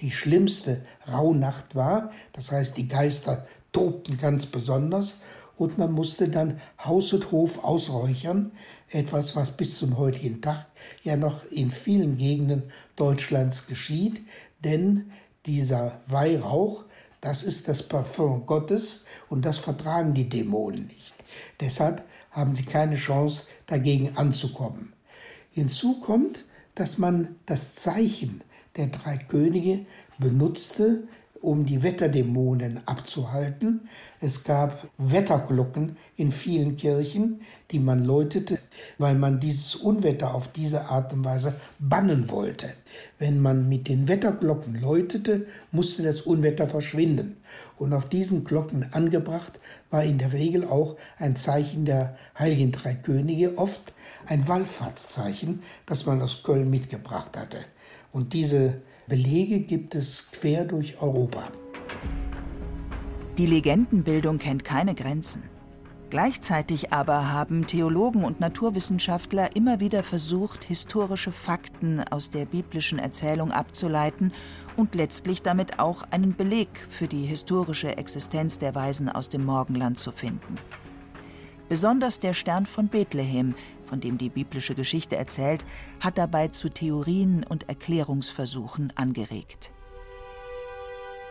die 0.00 0.10
schlimmste 0.10 0.80
Rauhnacht 1.12 1.74
war. 1.74 2.12
Das 2.32 2.52
heißt, 2.52 2.76
die 2.76 2.86
Geister 2.86 3.44
tobten 3.72 4.16
ganz 4.16 4.46
besonders 4.46 5.18
und 5.58 5.76
man 5.76 5.92
musste 5.92 6.28
dann 6.28 6.60
Haus 6.82 7.12
und 7.12 7.30
Hof 7.32 7.64
ausräuchern, 7.64 8.52
etwas, 8.90 9.36
was 9.36 9.56
bis 9.56 9.76
zum 9.76 9.98
heutigen 9.98 10.40
Tag 10.40 10.66
ja 11.02 11.16
noch 11.16 11.44
in 11.50 11.70
vielen 11.70 12.16
Gegenden 12.16 12.62
Deutschlands 12.96 13.66
geschieht, 13.66 14.22
denn 14.64 15.10
dieser 15.46 16.00
Weihrauch, 16.06 16.84
das 17.20 17.42
ist 17.42 17.68
das 17.68 17.82
Parfum 17.82 18.46
Gottes 18.46 19.04
und 19.28 19.44
das 19.44 19.58
vertragen 19.58 20.14
die 20.14 20.28
Dämonen 20.28 20.86
nicht. 20.86 21.14
Deshalb 21.60 22.04
haben 22.30 22.54
sie 22.54 22.64
keine 22.64 22.94
Chance, 22.94 23.44
dagegen 23.66 24.16
anzukommen. 24.16 24.92
Hinzu 25.50 26.00
kommt, 26.00 26.44
dass 26.76 26.98
man 26.98 27.34
das 27.46 27.74
Zeichen 27.74 28.42
der 28.76 28.86
drei 28.86 29.16
Könige 29.16 29.84
benutzte, 30.18 31.08
um 31.40 31.64
die 31.64 31.82
Wetterdämonen 31.82 32.80
abzuhalten. 32.86 33.88
Es 34.20 34.44
gab 34.44 34.88
Wetterglocken 34.98 35.96
in 36.16 36.32
vielen 36.32 36.76
Kirchen, 36.76 37.40
die 37.70 37.78
man 37.78 38.04
läutete, 38.04 38.58
weil 38.98 39.14
man 39.14 39.40
dieses 39.40 39.76
Unwetter 39.76 40.34
auf 40.34 40.48
diese 40.48 40.86
Art 40.86 41.12
und 41.12 41.24
Weise 41.24 41.54
bannen 41.78 42.30
wollte. 42.30 42.72
Wenn 43.18 43.40
man 43.40 43.68
mit 43.68 43.88
den 43.88 44.08
Wetterglocken 44.08 44.80
läutete, 44.80 45.46
musste 45.70 46.02
das 46.02 46.22
Unwetter 46.22 46.66
verschwinden. 46.66 47.36
Und 47.76 47.92
auf 47.92 48.08
diesen 48.08 48.42
Glocken 48.42 48.92
angebracht 48.92 49.60
war 49.90 50.02
in 50.02 50.18
der 50.18 50.32
Regel 50.32 50.64
auch 50.64 50.96
ein 51.18 51.36
Zeichen 51.36 51.84
der 51.84 52.16
Heiligen 52.38 52.72
Drei 52.72 52.94
Könige, 52.94 53.56
oft 53.58 53.92
ein 54.26 54.48
Wallfahrtszeichen, 54.48 55.62
das 55.86 56.06
man 56.06 56.20
aus 56.20 56.42
Köln 56.42 56.70
mitgebracht 56.70 57.36
hatte. 57.36 57.58
Und 58.12 58.32
diese 58.32 58.82
Belege 59.08 59.60
gibt 59.60 59.94
es 59.94 60.30
quer 60.32 60.66
durch 60.66 61.00
Europa. 61.00 61.50
Die 63.38 63.46
Legendenbildung 63.46 64.36
kennt 64.36 64.66
keine 64.66 64.94
Grenzen. 64.94 65.44
Gleichzeitig 66.10 66.92
aber 66.92 67.32
haben 67.32 67.66
Theologen 67.66 68.22
und 68.22 68.38
Naturwissenschaftler 68.40 69.56
immer 69.56 69.80
wieder 69.80 70.02
versucht, 70.02 70.62
historische 70.62 71.32
Fakten 71.32 72.00
aus 72.00 72.28
der 72.28 72.44
biblischen 72.44 72.98
Erzählung 72.98 73.50
abzuleiten 73.50 74.30
und 74.76 74.94
letztlich 74.94 75.40
damit 75.40 75.78
auch 75.78 76.02
einen 76.10 76.36
Beleg 76.36 76.68
für 76.90 77.08
die 77.08 77.24
historische 77.24 77.96
Existenz 77.96 78.58
der 78.58 78.74
Weisen 78.74 79.08
aus 79.08 79.30
dem 79.30 79.42
Morgenland 79.42 79.98
zu 79.98 80.12
finden. 80.12 80.56
Besonders 81.70 82.20
der 82.20 82.34
Stern 82.34 82.66
von 82.66 82.88
Bethlehem 82.88 83.54
von 83.88 84.00
dem 84.00 84.18
die 84.18 84.28
biblische 84.28 84.74
Geschichte 84.74 85.16
erzählt, 85.16 85.64
hat 86.00 86.18
dabei 86.18 86.48
zu 86.48 86.68
Theorien 86.68 87.44
und 87.44 87.68
Erklärungsversuchen 87.68 88.92
angeregt. 88.96 89.72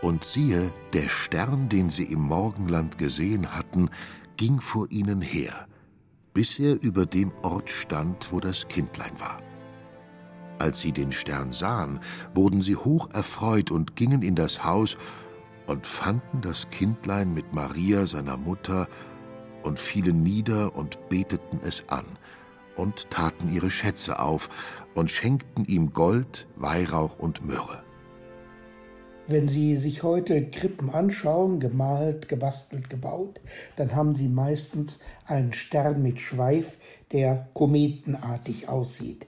Und 0.01 0.23
siehe, 0.23 0.71
der 0.93 1.09
Stern, 1.09 1.69
den 1.69 1.89
sie 1.89 2.03
im 2.03 2.21
Morgenland 2.21 2.97
gesehen 2.97 3.55
hatten, 3.55 3.89
ging 4.37 4.61
vor 4.61 4.91
ihnen 4.91 5.21
her, 5.21 5.67
bis 6.33 6.59
er 6.59 6.81
über 6.81 7.05
dem 7.05 7.31
Ort 7.41 7.71
stand, 7.71 8.31
wo 8.31 8.39
das 8.39 8.67
Kindlein 8.67 9.19
war. 9.19 9.41
Als 10.59 10.81
sie 10.81 10.91
den 10.91 11.11
Stern 11.11 11.51
sahen, 11.51 11.99
wurden 12.33 12.61
sie 12.61 12.75
hoch 12.75 13.09
erfreut 13.13 13.71
und 13.71 13.95
gingen 13.95 14.21
in 14.21 14.35
das 14.35 14.63
Haus 14.63 14.97
und 15.67 15.85
fanden 15.85 16.41
das 16.41 16.69
Kindlein 16.69 17.33
mit 17.33 17.53
Maria, 17.53 18.05
seiner 18.05 18.37
Mutter, 18.37 18.87
und 19.63 19.79
fielen 19.79 20.23
nieder 20.23 20.75
und 20.75 21.09
beteten 21.09 21.59
es 21.63 21.83
an 21.89 22.05
und 22.77 23.09
taten 23.09 23.51
ihre 23.51 23.69
Schätze 23.69 24.19
auf 24.19 24.49
und 24.95 25.11
schenkten 25.11 25.65
ihm 25.65 25.93
Gold, 25.93 26.47
Weihrauch 26.55 27.19
und 27.19 27.45
Myrrhe. 27.45 27.83
Wenn 29.27 29.49
Sie 29.49 29.75
sich 29.75 30.03
heute 30.03 30.49
Krippen 30.49 30.89
anschauen, 30.89 31.59
gemalt, 31.59 32.29
gebastelt, 32.29 32.89
gebaut, 32.89 33.41
dann 33.75 33.93
haben 33.93 34.15
Sie 34.15 34.29
meistens 34.29 34.99
einen 35.25 35.51
Stern 35.51 36.01
mit 36.01 36.19
Schweif, 36.21 36.77
der 37.11 37.49
kometenartig 37.53 38.69
aussieht. 38.69 39.27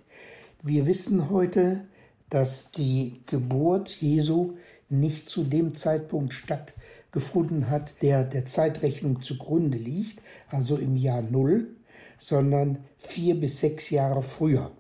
Wir 0.63 0.85
wissen 0.85 1.29
heute, 1.29 1.85
dass 2.29 2.71
die 2.71 3.21
Geburt 3.25 3.89
Jesu 3.89 4.53
nicht 4.87 5.27
zu 5.27 5.43
dem 5.43 5.73
Zeitpunkt 5.73 6.33
stattfand, 6.33 6.79
gefunden 7.11 7.69
hat, 7.69 8.01
der 8.01 8.23
der 8.23 8.45
Zeitrechnung 8.45 9.21
zugrunde 9.21 9.77
liegt, 9.77 10.21
also 10.49 10.77
im 10.77 10.95
Jahr 10.95 11.21
Null, 11.21 11.75
sondern 12.19 12.85
vier 12.97 13.39
bis 13.39 13.59
sechs 13.59 13.89
Jahre 13.89 14.21
früher, 14.21 14.71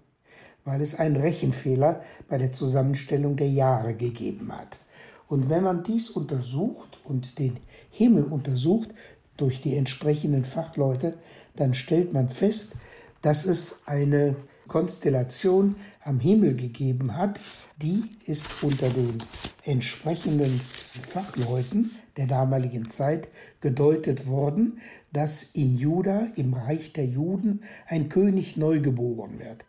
weil 0.65 0.81
es 0.81 0.99
einen 0.99 1.15
Rechenfehler 1.15 2.03
bei 2.27 2.37
der 2.37 2.51
Zusammenstellung 2.51 3.35
der 3.35 3.49
Jahre 3.49 3.95
gegeben 3.95 4.55
hat. 4.55 4.79
Und 5.27 5.49
wenn 5.49 5.63
man 5.63 5.83
dies 5.83 6.09
untersucht 6.09 6.99
und 7.03 7.39
den 7.39 7.57
Himmel 7.89 8.25
untersucht 8.25 8.89
durch 9.37 9.61
die 9.61 9.75
entsprechenden 9.75 10.43
Fachleute, 10.43 11.17
dann 11.55 11.73
stellt 11.73 12.13
man 12.13 12.29
fest, 12.29 12.73
dass 13.21 13.45
es 13.45 13.79
eine 13.85 14.35
Konstellation 14.69 15.75
am 16.05 16.21
Himmel 16.21 16.55
gegeben 16.55 17.17
hat, 17.17 17.41
die 17.81 18.03
ist 18.25 18.63
unter 18.63 18.87
den 18.87 19.17
entsprechenden 19.65 20.61
Fachleuten 21.03 21.91
der 22.15 22.27
damaligen 22.27 22.89
Zeit 22.89 23.27
gedeutet 23.59 24.27
worden, 24.27 24.79
dass 25.11 25.43
in 25.43 25.73
Juda, 25.73 26.27
im 26.37 26.53
Reich 26.53 26.93
der 26.93 27.05
Juden, 27.05 27.63
ein 27.87 28.07
König 28.07 28.55
neu 28.55 28.79
geboren 28.79 29.39
wird. 29.39 29.65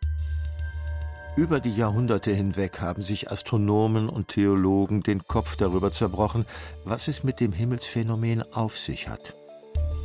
Über 1.37 1.61
die 1.61 1.73
Jahrhunderte 1.73 2.31
hinweg 2.31 2.81
haben 2.81 3.01
sich 3.01 3.31
Astronomen 3.31 4.09
und 4.09 4.27
Theologen 4.27 5.01
den 5.01 5.25
Kopf 5.25 5.55
darüber 5.55 5.91
zerbrochen, 5.91 6.45
was 6.83 7.07
es 7.07 7.23
mit 7.23 7.39
dem 7.39 7.53
Himmelsphänomen 7.53 8.43
auf 8.53 8.77
sich 8.77 9.07
hat. 9.07 9.33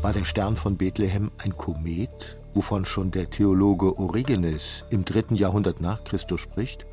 War 0.03 0.13
der 0.13 0.25
Stern 0.25 0.57
von 0.57 0.77
Bethlehem 0.77 1.33
ein 1.43 1.57
Komet, 1.57 2.39
wovon 2.57 2.87
schon 2.87 3.11
der 3.11 3.29
Theologe 3.29 3.99
Origenes 3.99 4.87
im 4.91 5.05
dritten 5.05 5.35
Jahrhundert 5.35 5.81
nach 5.81 6.03
Christus 6.05 6.41
spricht? 6.41 6.87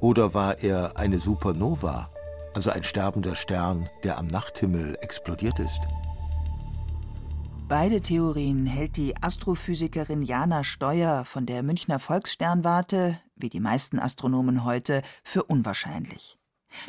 Oder 0.00 0.34
war 0.34 0.60
er 0.60 0.96
eine 0.96 1.18
Supernova, 1.18 2.10
also 2.54 2.70
ein 2.70 2.84
sterbender 2.84 3.34
Stern, 3.34 3.90
der 4.04 4.18
am 4.18 4.28
Nachthimmel 4.28 4.96
explodiert 5.00 5.58
ist? 5.58 5.80
Beide 7.68 8.00
Theorien 8.00 8.66
hält 8.66 8.96
die 8.96 9.20
Astrophysikerin 9.20 10.22
Jana 10.22 10.62
Steuer 10.62 11.24
von 11.24 11.44
der 11.44 11.62
Münchner 11.62 11.98
Volkssternwarte, 11.98 13.20
wie 13.36 13.50
die 13.50 13.60
meisten 13.60 13.98
Astronomen 13.98 14.64
heute, 14.64 15.02
für 15.24 15.42
unwahrscheinlich. 15.42 16.38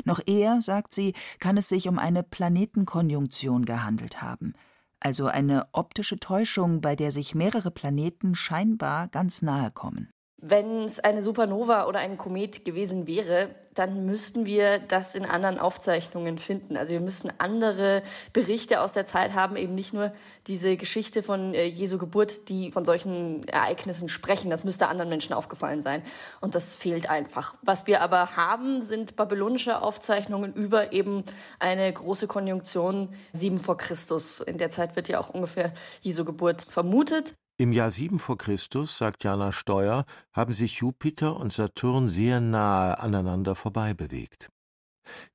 Noch 0.04 0.20
eher, 0.24 0.62
sagt 0.62 0.92
sie, 0.92 1.12
kann 1.40 1.56
es 1.56 1.68
sich 1.68 1.88
um 1.88 1.98
eine 1.98 2.22
Planetenkonjunktion 2.22 3.64
gehandelt 3.64 4.22
haben, 4.22 4.54
also 5.00 5.26
eine 5.26 5.66
optische 5.72 6.18
Täuschung, 6.18 6.80
bei 6.80 6.94
der 6.94 7.10
sich 7.10 7.34
mehrere 7.34 7.70
Planeten 7.70 8.34
scheinbar 8.34 9.08
ganz 9.08 9.42
nahe 9.42 9.70
kommen. 9.70 10.12
Wenn 10.42 10.84
es 10.84 11.00
eine 11.00 11.22
Supernova 11.22 11.86
oder 11.86 11.98
ein 11.98 12.16
Komet 12.16 12.64
gewesen 12.64 13.06
wäre, 13.06 13.50
dann 13.74 14.04
müssten 14.04 14.46
wir 14.46 14.78
das 14.78 15.14
in 15.14 15.24
anderen 15.24 15.58
Aufzeichnungen 15.58 16.38
finden. 16.38 16.76
Also 16.76 16.92
wir 16.92 17.00
müssten 17.00 17.30
andere 17.38 18.02
Berichte 18.32 18.80
aus 18.80 18.92
der 18.92 19.06
Zeit 19.06 19.34
haben, 19.34 19.56
eben 19.56 19.74
nicht 19.74 19.92
nur 19.92 20.12
diese 20.46 20.76
Geschichte 20.76 21.22
von 21.22 21.54
äh, 21.54 21.66
Jesu 21.66 21.98
Geburt, 21.98 22.48
die 22.48 22.72
von 22.72 22.84
solchen 22.84 23.46
Ereignissen 23.48 24.08
sprechen. 24.08 24.50
Das 24.50 24.64
müsste 24.64 24.88
anderen 24.88 25.10
Menschen 25.10 25.34
aufgefallen 25.34 25.82
sein. 25.82 26.02
Und 26.40 26.54
das 26.54 26.74
fehlt 26.74 27.08
einfach. 27.08 27.54
Was 27.62 27.86
wir 27.86 28.00
aber 28.00 28.34
haben, 28.36 28.82
sind 28.82 29.16
babylonische 29.16 29.82
Aufzeichnungen 29.82 30.52
über 30.54 30.92
eben 30.92 31.24
eine 31.58 31.92
große 31.92 32.26
Konjunktion 32.26 33.14
sieben 33.32 33.58
vor 33.58 33.76
Christus. 33.76 34.40
In 34.40 34.58
der 34.58 34.70
Zeit 34.70 34.96
wird 34.96 35.08
ja 35.08 35.20
auch 35.20 35.30
ungefähr 35.30 35.72
Jesu 36.00 36.24
Geburt 36.24 36.62
vermutet. 36.62 37.34
Im 37.60 37.72
Jahr 37.72 37.90
7 37.90 38.18
vor 38.18 38.38
Christus, 38.38 38.96
sagt 38.96 39.22
Jana 39.22 39.52
Steuer, 39.52 40.06
haben 40.32 40.54
sich 40.54 40.76
Jupiter 40.76 41.36
und 41.36 41.52
Saturn 41.52 42.08
sehr 42.08 42.40
nahe 42.40 42.98
aneinander 42.98 43.54
vorbeibewegt. 43.54 44.48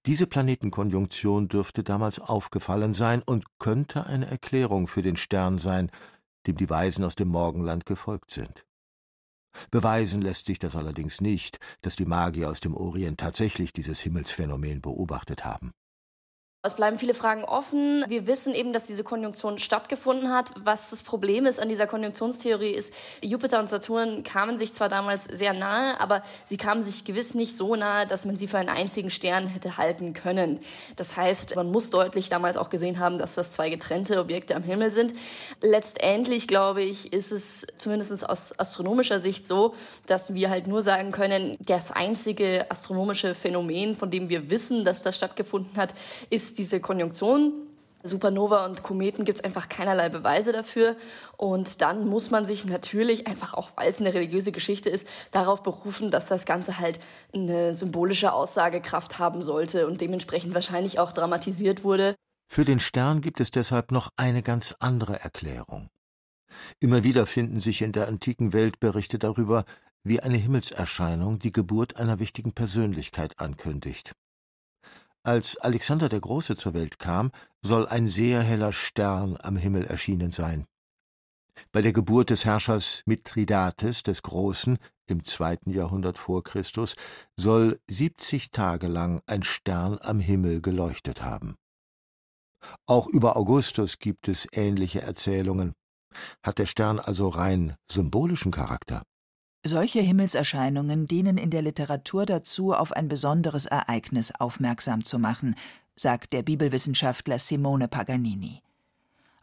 Diese 0.07 0.25
Planetenkonjunktion 0.25 1.49
dürfte 1.49 1.83
damals 1.83 2.17
aufgefallen 2.17 2.95
sein 2.95 3.21
und 3.21 3.45
könnte 3.59 4.07
eine 4.07 4.25
Erklärung 4.25 4.87
für 4.87 5.03
den 5.03 5.17
Stern 5.17 5.59
sein, 5.59 5.91
dem 6.47 6.57
die 6.57 6.67
Weisen 6.67 7.03
aus 7.03 7.13
dem 7.13 7.27
Morgenland 7.27 7.85
gefolgt 7.85 8.31
sind. 8.31 8.65
Beweisen 9.69 10.19
lässt 10.19 10.47
sich 10.47 10.57
das 10.57 10.75
allerdings 10.75 11.21
nicht, 11.21 11.59
dass 11.81 11.95
die 11.95 12.05
Magier 12.05 12.49
aus 12.49 12.59
dem 12.59 12.73
Orient 12.73 13.19
tatsächlich 13.19 13.71
dieses 13.71 13.99
Himmelsphänomen 13.99 14.81
beobachtet 14.81 15.45
haben. 15.45 15.73
Es 16.65 16.73
bleiben 16.73 16.97
viele 16.97 17.13
Fragen 17.13 17.43
offen. 17.43 18.03
Wir 18.07 18.25
wissen 18.25 18.55
eben, 18.55 18.73
dass 18.73 18.85
diese 18.85 19.03
Konjunktion 19.03 19.59
stattgefunden 19.59 20.33
hat. 20.33 20.51
Was 20.57 20.89
das 20.89 21.03
Problem 21.03 21.45
ist 21.45 21.59
an 21.59 21.69
dieser 21.69 21.85
Konjunktionstheorie 21.85 22.71
ist, 22.71 22.91
Jupiter 23.21 23.59
und 23.59 23.69
Saturn 23.69 24.23
kamen 24.23 24.57
sich 24.57 24.73
zwar 24.73 24.89
damals 24.89 25.25
sehr 25.25 25.53
nahe, 25.53 25.99
aber 25.99 26.23
sie 26.49 26.57
kamen 26.57 26.81
sich 26.81 27.05
gewiss 27.05 27.35
nicht 27.35 27.55
so 27.55 27.75
nahe, 27.75 28.07
dass 28.07 28.25
man 28.25 28.37
sie 28.37 28.47
für 28.47 28.57
einen 28.57 28.69
einzigen 28.69 29.11
Stern 29.11 29.45
hätte 29.45 29.77
halten 29.77 30.13
können. 30.13 30.59
Das 30.95 31.15
heißt, 31.15 31.55
man 31.55 31.71
muss 31.71 31.91
deutlich 31.91 32.29
damals 32.29 32.57
auch 32.57 32.71
gesehen 32.71 32.97
haben, 32.97 33.19
dass 33.19 33.35
das 33.35 33.51
zwei 33.51 33.69
getrennte 33.69 34.19
Objekte 34.19 34.55
am 34.55 34.63
Himmel 34.63 34.89
sind. 34.89 35.13
Letztendlich, 35.61 36.47
glaube 36.47 36.81
ich, 36.81 37.13
ist 37.13 37.31
es 37.31 37.67
zumindest 37.77 38.27
aus 38.27 38.57
astronomischer 38.57 39.19
Sicht 39.19 39.45
so, 39.45 39.75
dass 40.07 40.33
wir 40.33 40.49
halt 40.49 40.65
nur 40.65 40.81
sagen 40.81 41.11
können, 41.11 41.57
das 41.59 41.91
einzige 41.91 42.65
astronomische 42.71 43.35
Phänomen, 43.35 43.95
von 43.95 44.09
dem 44.09 44.29
wir 44.29 44.49
wissen, 44.49 44.83
dass 44.83 45.03
das 45.03 45.15
stattgefunden 45.15 45.77
hat, 45.77 45.93
ist 46.31 46.54
diese 46.57 46.79
Konjunktion. 46.79 47.53
Supernova 48.03 48.65
und 48.65 48.83
Kometen 48.83 49.25
gibt 49.25 49.39
es 49.39 49.43
einfach 49.43 49.67
keinerlei 49.67 50.09
Beweise 50.09 50.51
dafür. 50.51 50.95
Und 51.37 51.81
dann 51.81 52.07
muss 52.07 52.31
man 52.31 52.45
sich 52.45 52.65
natürlich 52.65 53.27
einfach, 53.27 53.53
auch 53.53 53.71
weil 53.75 53.89
es 53.89 53.99
eine 53.99 54.13
religiöse 54.13 54.51
Geschichte 54.51 54.89
ist, 54.89 55.07
darauf 55.31 55.63
berufen, 55.63 56.11
dass 56.11 56.27
das 56.27 56.45
Ganze 56.45 56.79
halt 56.79 56.99
eine 57.33 57.73
symbolische 57.73 58.31
Aussagekraft 58.31 59.19
haben 59.19 59.41
sollte 59.43 59.87
und 59.87 60.01
dementsprechend 60.01 60.53
wahrscheinlich 60.53 60.99
auch 60.99 61.11
dramatisiert 61.11 61.83
wurde. 61.83 62.15
Für 62.47 62.63
den 62.63 62.79
Stern 62.79 63.21
gibt 63.21 63.39
es 63.39 63.49
deshalb 63.49 63.91
noch 63.91 64.09
eine 64.17 64.43
ganz 64.43 64.75
andere 64.79 65.19
Erklärung. 65.19 65.89
Immer 66.79 67.03
wieder 67.03 67.25
finden 67.25 67.59
sich 67.59 67.81
in 67.81 67.91
der 67.91 68.07
antiken 68.07 68.53
Welt 68.53 68.79
Berichte 68.79 69.19
darüber, 69.19 69.65
wie 70.03 70.19
eine 70.19 70.37
Himmelserscheinung 70.37 71.39
die 71.39 71.51
Geburt 71.51 71.97
einer 71.97 72.19
wichtigen 72.19 72.53
Persönlichkeit 72.53 73.39
ankündigt. 73.39 74.13
Als 75.25 75.57
Alexander 75.57 76.07
der 76.07 76.19
Große 76.19 76.55
zur 76.55 76.75
Welt 76.75 76.99
kam, 76.99 77.31
soll 77.63 77.87
ein 77.87 78.05
sehr 78.05 78.43
heller 78.43 78.71
Stern 78.71 79.37
am 79.41 79.57
Himmel 79.57 79.83
erschienen 79.85 80.31
sein. 80.31 80.67
Bei 81.71 81.81
der 81.81 81.93
Geburt 81.93 82.29
des 82.29 82.45
Herrschers 82.45 83.01
Mithridates 83.07 84.03
des 84.03 84.21
Großen 84.21 84.77
im 85.07 85.23
zweiten 85.23 85.71
Jahrhundert 85.71 86.19
vor 86.19 86.43
Christus 86.43 86.95
soll 87.35 87.79
siebzig 87.89 88.51
Tage 88.51 88.85
lang 88.85 89.23
ein 89.25 89.41
Stern 89.41 89.97
am 89.99 90.19
Himmel 90.19 90.61
geleuchtet 90.61 91.23
haben. 91.23 91.55
Auch 92.85 93.07
über 93.07 93.35
Augustus 93.35 93.97
gibt 93.97 94.27
es 94.27 94.47
ähnliche 94.51 95.01
Erzählungen. 95.01 95.73
Hat 96.43 96.59
der 96.59 96.67
Stern 96.67 96.99
also 96.99 97.29
rein 97.29 97.75
symbolischen 97.91 98.51
Charakter? 98.51 99.01
Solche 99.67 99.99
Himmelserscheinungen 99.99 101.07
dienen 101.07 101.39
in 101.39 101.49
der 101.49 101.63
Literatur 101.63 102.27
dazu, 102.27 102.71
auf 102.71 102.91
ein 102.91 103.07
besonderes 103.07 103.65
Ereignis 103.65 104.31
aufmerksam 104.31 105.03
zu 105.03 105.17
machen, 105.17 105.55
sagt 105.95 106.33
der 106.33 106.43
Bibelwissenschaftler 106.43 107.39
Simone 107.39 107.87
Paganini. 107.87 108.61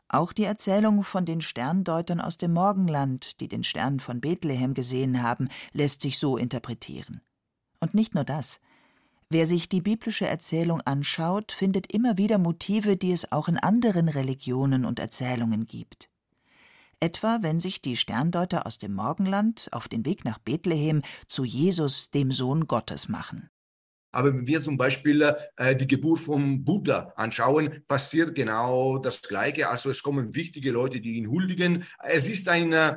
Auch 0.07 0.33
die 0.33 0.45
Erzählung 0.45 1.03
von 1.03 1.27
den 1.27 1.41
Sterndeutern 1.41 2.21
aus 2.21 2.39
dem 2.39 2.53
Morgenland, 2.53 3.41
die 3.41 3.49
den 3.49 3.65
Stern 3.65 3.99
von 3.99 4.21
Bethlehem 4.21 4.75
gesehen 4.75 5.25
haben, 5.25 5.49
lässt 5.73 6.03
sich 6.03 6.21
so 6.21 6.37
interpretieren. 6.37 7.21
Und 7.81 7.93
nicht 7.93 8.15
nur 8.15 8.23
das. 8.23 8.61
Wer 9.29 9.47
sich 9.47 9.69
die 9.69 9.81
biblische 9.81 10.29
Erzählung 10.29 10.83
anschaut, 10.83 11.51
findet 11.51 11.93
immer 11.93 12.17
wieder 12.17 12.39
Motive, 12.39 12.97
die 12.97 13.11
es 13.11 13.33
auch 13.33 13.49
in 13.49 13.59
anderen 13.59 14.09
Religionen 14.09 14.85
und 14.85 15.01
Erzählungen 15.01 15.67
gibt 15.67 16.12
etwa 17.03 17.39
wenn 17.43 17.59
sich 17.59 17.83
die 17.83 17.97
Sterndeuter 17.97 18.67
aus 18.67 18.79
dem 18.79 18.95
Morgenland 18.95 19.69
auf 19.73 19.89
den 19.89 20.07
Weg 20.07 20.25
nach 20.25 20.39
Bethlehem 20.39 21.03
zu 21.27 21.45
Jesus, 21.45 22.11
dem 22.11 22.33
Sohn 22.33 22.67
Gottes, 22.67 23.09
machen. 23.09 23.51
Aber 24.15 24.35
wenn 24.35 24.47
wir 24.47 24.61
zum 24.61 24.77
Beispiel 24.77 25.35
äh, 25.57 25.75
die 25.75 25.87
Geburt 25.87 26.21
vom 26.21 26.65
Buddha 26.65 27.13
anschauen, 27.17 27.83
passiert 27.89 28.35
genau 28.35 28.99
das 28.99 29.23
Gleiche. 29.23 29.71
Also 29.71 29.91
es 29.91 30.03
kommen 30.03 30.35
wichtige 30.35 30.71
Leute, 30.71 31.01
die 31.01 31.15
ihn 31.15 31.31
huldigen. 31.31 31.85
Es 32.03 32.29
ist 32.29 32.47
ein 32.49 32.73
äh, 32.75 32.97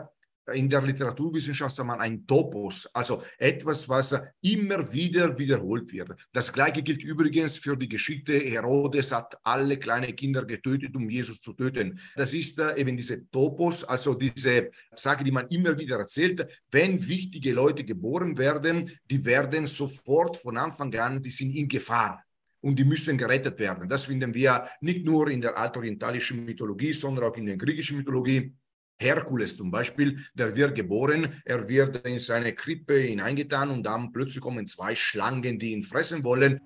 in 0.53 0.69
der 0.69 0.81
Literaturwissenschaft 0.81 1.75
sagt 1.75 1.87
man 1.87 1.99
ein 1.99 2.25
Topos, 2.25 2.87
also 2.93 3.23
etwas, 3.37 3.89
was 3.89 4.15
immer 4.41 4.91
wieder 4.93 5.37
wiederholt 5.37 5.91
wird. 5.91 6.11
Das 6.31 6.51
gleiche 6.51 6.83
gilt 6.83 7.03
übrigens 7.03 7.57
für 7.57 7.75
die 7.75 7.89
Geschichte, 7.89 8.33
Herodes 8.33 9.11
hat 9.11 9.37
alle 9.43 9.77
kleine 9.77 10.13
Kinder 10.13 10.45
getötet, 10.45 10.95
um 10.95 11.09
Jesus 11.09 11.41
zu 11.41 11.53
töten. 11.53 11.99
Das 12.15 12.33
ist 12.33 12.59
äh, 12.59 12.75
eben 12.77 12.95
diese 12.95 13.29
Topos, 13.29 13.83
also 13.83 14.13
diese 14.13 14.69
Sache, 14.93 15.23
die 15.23 15.31
man 15.31 15.47
immer 15.47 15.77
wieder 15.77 15.97
erzählt. 15.97 16.45
Wenn 16.69 17.05
wichtige 17.07 17.53
Leute 17.53 17.83
geboren 17.83 18.37
werden, 18.37 18.91
die 19.09 19.23
werden 19.25 19.65
sofort 19.65 20.37
von 20.37 20.57
Anfang 20.57 20.93
an, 20.95 21.21
die 21.21 21.31
sind 21.31 21.55
in 21.55 21.67
Gefahr 21.67 22.23
und 22.61 22.77
die 22.77 22.83
müssen 22.83 23.17
gerettet 23.17 23.59
werden. 23.59 23.87
Das 23.87 24.05
finden 24.05 24.33
wir 24.33 24.67
nicht 24.81 25.05
nur 25.05 25.29
in 25.29 25.41
der 25.41 25.57
altorientalischen 25.57 26.43
Mythologie, 26.43 26.93
sondern 26.93 27.25
auch 27.25 27.37
in 27.37 27.45
der 27.45 27.57
griechischen 27.57 27.97
Mythologie. 27.97 28.53
Herkules 28.97 29.57
zum 29.57 29.71
Beispiel, 29.71 30.17
der 30.33 30.55
wird 30.55 30.75
geboren, 30.75 31.27
er 31.43 31.67
wird 31.67 32.07
in 32.07 32.19
seine 32.19 32.53
Krippe 32.53 32.93
hineingetan 32.93 33.69
und 33.69 33.83
dann 33.83 34.11
plötzlich 34.11 34.41
kommen 34.41 34.67
zwei 34.67 34.95
Schlangen, 34.95 35.59
die 35.59 35.73
ihn 35.73 35.81
fressen 35.81 36.23
wollen. 36.23 36.59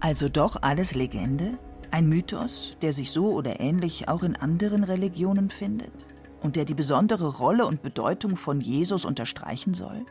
Also 0.00 0.28
doch 0.28 0.62
alles 0.62 0.94
Legende? 0.94 1.58
Ein 1.90 2.08
Mythos, 2.08 2.76
der 2.82 2.92
sich 2.92 3.10
so 3.10 3.32
oder 3.32 3.60
ähnlich 3.60 4.08
auch 4.08 4.22
in 4.22 4.36
anderen 4.36 4.84
Religionen 4.84 5.50
findet 5.50 6.06
und 6.40 6.56
der 6.56 6.64
die 6.64 6.74
besondere 6.74 7.36
Rolle 7.36 7.66
und 7.66 7.82
Bedeutung 7.82 8.36
von 8.36 8.60
Jesus 8.60 9.04
unterstreichen 9.04 9.74
soll? 9.74 10.04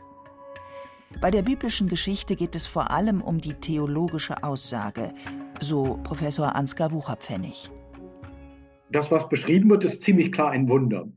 Bei 1.20 1.30
der 1.30 1.42
biblischen 1.42 1.88
Geschichte 1.88 2.36
geht 2.36 2.54
es 2.54 2.66
vor 2.66 2.90
allem 2.90 3.22
um 3.22 3.40
die 3.40 3.54
theologische 3.54 4.42
Aussage, 4.42 5.14
so 5.60 5.98
Professor 6.02 6.54
Ansgar 6.54 6.92
Wucherpfennig. 6.92 7.70
Das, 8.90 9.10
was 9.10 9.28
beschrieben 9.28 9.70
wird, 9.70 9.84
ist 9.84 10.02
ziemlich 10.02 10.32
klar 10.32 10.50
ein 10.50 10.68
Wunder. 10.68 11.08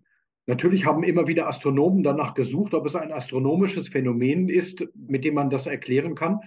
Natürlich 0.47 0.85
haben 0.85 1.03
immer 1.03 1.27
wieder 1.27 1.47
Astronomen 1.47 2.01
danach 2.01 2.33
gesucht, 2.33 2.73
ob 2.73 2.85
es 2.85 2.95
ein 2.95 3.11
astronomisches 3.11 3.89
Phänomen 3.89 4.49
ist, 4.49 4.83
mit 4.95 5.23
dem 5.23 5.35
man 5.35 5.51
das 5.51 5.67
erklären 5.67 6.15
kann. 6.15 6.39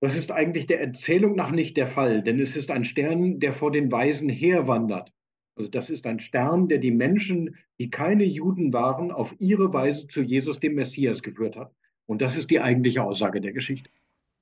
Das 0.00 0.16
ist 0.16 0.32
eigentlich 0.32 0.66
der 0.66 0.80
Erzählung 0.80 1.36
nach 1.36 1.50
nicht 1.50 1.76
der 1.76 1.86
Fall, 1.86 2.22
denn 2.22 2.40
es 2.40 2.56
ist 2.56 2.70
ein 2.70 2.84
Stern, 2.84 3.38
der 3.38 3.52
vor 3.52 3.70
den 3.70 3.92
Weisen 3.92 4.28
herwandert. 4.28 5.12
Also 5.54 5.70
das 5.70 5.90
ist 5.90 6.06
ein 6.06 6.20
Stern, 6.20 6.68
der 6.68 6.78
die 6.78 6.90
Menschen, 6.90 7.56
die 7.78 7.90
keine 7.90 8.24
Juden 8.24 8.72
waren, 8.72 9.10
auf 9.10 9.34
ihre 9.38 9.72
Weise 9.72 10.06
zu 10.06 10.22
Jesus, 10.22 10.60
dem 10.60 10.74
Messias, 10.74 11.22
geführt 11.22 11.56
hat. 11.56 11.72
Und 12.06 12.22
das 12.22 12.36
ist 12.36 12.50
die 12.50 12.60
eigentliche 12.60 13.02
Aussage 13.02 13.40
der 13.40 13.52
Geschichte. 13.52 13.90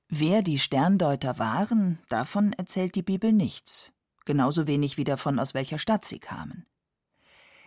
Wer 0.09 0.41
die 0.41 0.59
Sterndeuter 0.59 1.39
waren, 1.39 1.99
davon 2.09 2.53
erzählt 2.53 2.95
die 2.95 3.01
Bibel 3.01 3.31
nichts. 3.31 3.94
Genauso 4.25 4.67
wenig 4.67 4.97
wie 4.97 5.03
davon, 5.03 5.39
aus 5.39 5.53
welcher 5.53 5.79
Stadt 5.79 6.03
sie 6.03 6.19
kamen. 6.19 6.65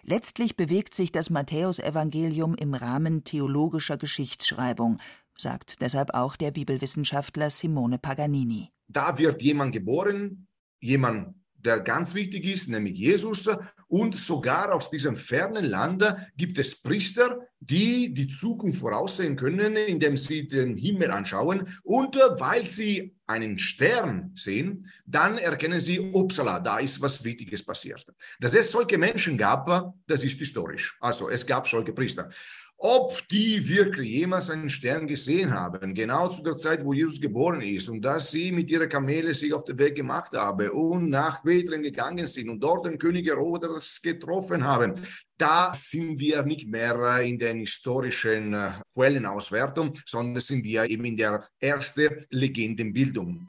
Letztlich 0.02 0.56
bewegt 0.56 0.94
sich 0.94 1.12
das 1.12 1.30
Matthäusevangelium 1.30 2.54
im 2.54 2.74
Rahmen 2.74 3.24
theologischer 3.24 3.96
Geschichtsschreibung, 3.96 4.98
sagt 5.36 5.80
deshalb 5.80 6.14
auch 6.14 6.36
der 6.36 6.50
Bibelwissenschaftler 6.50 7.50
Simone 7.50 7.98
Paganini. 7.98 8.70
Da 8.88 9.18
wird 9.18 9.42
jemand 9.42 9.72
geboren, 9.72 10.48
jemand 10.80 11.34
der 11.58 11.80
ganz 11.80 12.14
wichtig 12.14 12.46
ist, 12.46 12.68
nämlich 12.68 12.96
Jesus. 12.96 13.48
Und 13.88 14.16
sogar 14.16 14.74
aus 14.74 14.90
diesem 14.90 15.16
fernen 15.16 15.64
Land 15.64 16.04
gibt 16.36 16.58
es 16.58 16.82
Priester, 16.82 17.38
die 17.60 18.12
die 18.14 18.28
Zukunft 18.28 18.80
voraussehen 18.80 19.36
können, 19.36 19.76
indem 19.76 20.16
sie 20.16 20.46
den 20.46 20.76
Himmel 20.76 21.10
anschauen. 21.10 21.68
Und 21.82 22.16
weil 22.16 22.62
sie 22.62 23.16
einen 23.26 23.58
Stern 23.58 24.32
sehen, 24.34 24.88
dann 25.04 25.38
erkennen 25.38 25.80
sie, 25.80 26.00
upsala, 26.00 26.60
da 26.60 26.78
ist 26.78 27.00
was 27.00 27.24
Wichtiges 27.24 27.64
passiert. 27.64 28.06
Dass 28.40 28.54
es 28.54 28.70
solche 28.70 28.98
Menschen 28.98 29.36
gab, 29.36 29.94
das 30.06 30.24
ist 30.24 30.38
historisch. 30.38 30.96
Also 31.00 31.28
es 31.28 31.46
gab 31.46 31.66
solche 31.66 31.92
Priester. 31.92 32.30
Ob 32.80 33.26
die 33.28 33.68
wirklich 33.68 34.08
jemals 34.08 34.50
einen 34.50 34.70
Stern 34.70 35.08
gesehen 35.08 35.52
haben, 35.52 35.94
genau 35.94 36.28
zu 36.28 36.44
der 36.44 36.56
Zeit, 36.56 36.84
wo 36.84 36.92
Jesus 36.92 37.20
geboren 37.20 37.60
ist, 37.60 37.88
und 37.88 38.02
dass 38.02 38.30
sie 38.30 38.52
mit 38.52 38.70
ihrer 38.70 38.86
Kamele 38.86 39.34
sich 39.34 39.52
auf 39.52 39.64
den 39.64 39.80
Weg 39.80 39.96
gemacht 39.96 40.32
haben 40.34 40.70
und 40.70 41.10
nach 41.10 41.42
Bethlehem 41.42 41.82
gegangen 41.82 42.24
sind 42.26 42.48
und 42.48 42.60
dort 42.60 42.86
den 42.86 42.96
König 42.96 43.26
Herodes 43.26 44.00
getroffen 44.00 44.64
haben, 44.64 44.94
da 45.36 45.72
sind 45.74 46.20
wir 46.20 46.44
nicht 46.44 46.68
mehr 46.68 47.20
in 47.22 47.36
der 47.40 47.54
historischen 47.54 48.54
äh, 48.54 48.70
Quellenauswertung, 48.94 49.94
sondern 50.06 50.40
sind 50.40 50.62
wir 50.62 50.84
eben 50.84 51.04
in 51.04 51.16
der 51.16 51.48
ersten 51.58 52.26
Legendenbildung. 52.30 53.48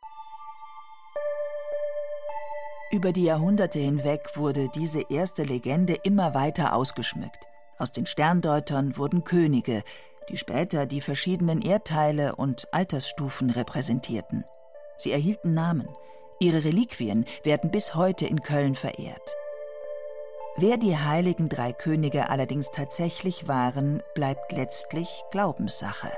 Über 2.92 3.12
die 3.12 3.26
Jahrhunderte 3.26 3.78
hinweg 3.78 4.22
wurde 4.34 4.70
diese 4.74 5.04
erste 5.12 5.44
Legende 5.44 6.00
immer 6.04 6.34
weiter 6.34 6.74
ausgeschmückt. 6.74 7.49
Aus 7.80 7.94
den 7.94 8.06
Sterndeutern 8.06 8.98
wurden 8.98 9.24
Könige, 9.24 9.84
die 10.28 10.38
später 10.38 10.86
die 10.86 11.00
verschiedenen 11.00 11.62
Erdteile 11.62 12.36
und 12.36 12.68
Altersstufen 12.74 13.50
repräsentierten. 13.50 14.44
Sie 14.98 15.14
erhielten 15.14 15.54
Namen. 15.54 15.88
Ihre 16.42 16.66
Reliquien 16.66 17.26
werden 17.44 17.72
bis 17.72 17.96
heute 17.96 18.28
in 18.28 18.42
Köln 18.42 18.76
verehrt. 18.76 19.36
Wer 20.58 20.76
die 20.76 20.98
heiligen 20.98 21.48
drei 21.48 21.72
Könige 21.72 22.30
allerdings 22.30 22.70
tatsächlich 22.70 23.48
waren, 23.48 24.04
bleibt 24.14 24.52
letztlich 24.52 25.24
Glaubenssache. 25.32 26.12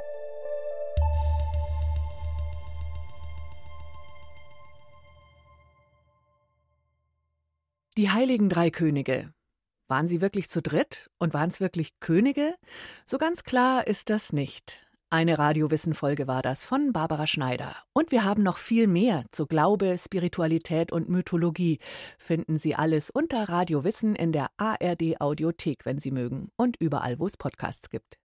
Die 7.97 8.09
heiligen 8.09 8.49
drei 8.49 8.71
Könige, 8.71 9.31
waren 9.91 10.07
sie 10.07 10.21
wirklich 10.21 10.49
zu 10.49 10.61
dritt 10.63 11.11
und 11.19 11.35
waren 11.35 11.49
es 11.49 11.59
wirklich 11.59 11.99
Könige? 11.99 12.55
So 13.05 13.19
ganz 13.19 13.43
klar 13.43 13.85
ist 13.85 14.09
das 14.09 14.33
nicht. 14.33 14.87
Eine 15.09 15.37
Radiowissen-Folge 15.37 16.25
war 16.25 16.41
das 16.41 16.63
von 16.63 16.93
Barbara 16.93 17.27
Schneider. 17.27 17.75
Und 17.91 18.11
wir 18.11 18.23
haben 18.23 18.41
noch 18.41 18.57
viel 18.57 18.87
mehr 18.87 19.25
zu 19.31 19.45
Glaube, 19.45 19.97
Spiritualität 19.99 20.93
und 20.93 21.09
Mythologie. 21.09 21.79
Finden 22.17 22.57
Sie 22.57 22.75
alles 22.75 23.09
unter 23.09 23.49
Radio 23.49 23.83
Wissen 23.83 24.15
in 24.15 24.31
der 24.31 24.47
ARD 24.55 25.19
Audiothek, 25.19 25.85
wenn 25.85 25.99
Sie 25.99 26.11
mögen, 26.11 26.49
und 26.55 26.77
überall, 26.79 27.19
wo 27.19 27.27
es 27.27 27.35
Podcasts 27.35 27.89
gibt. 27.89 28.20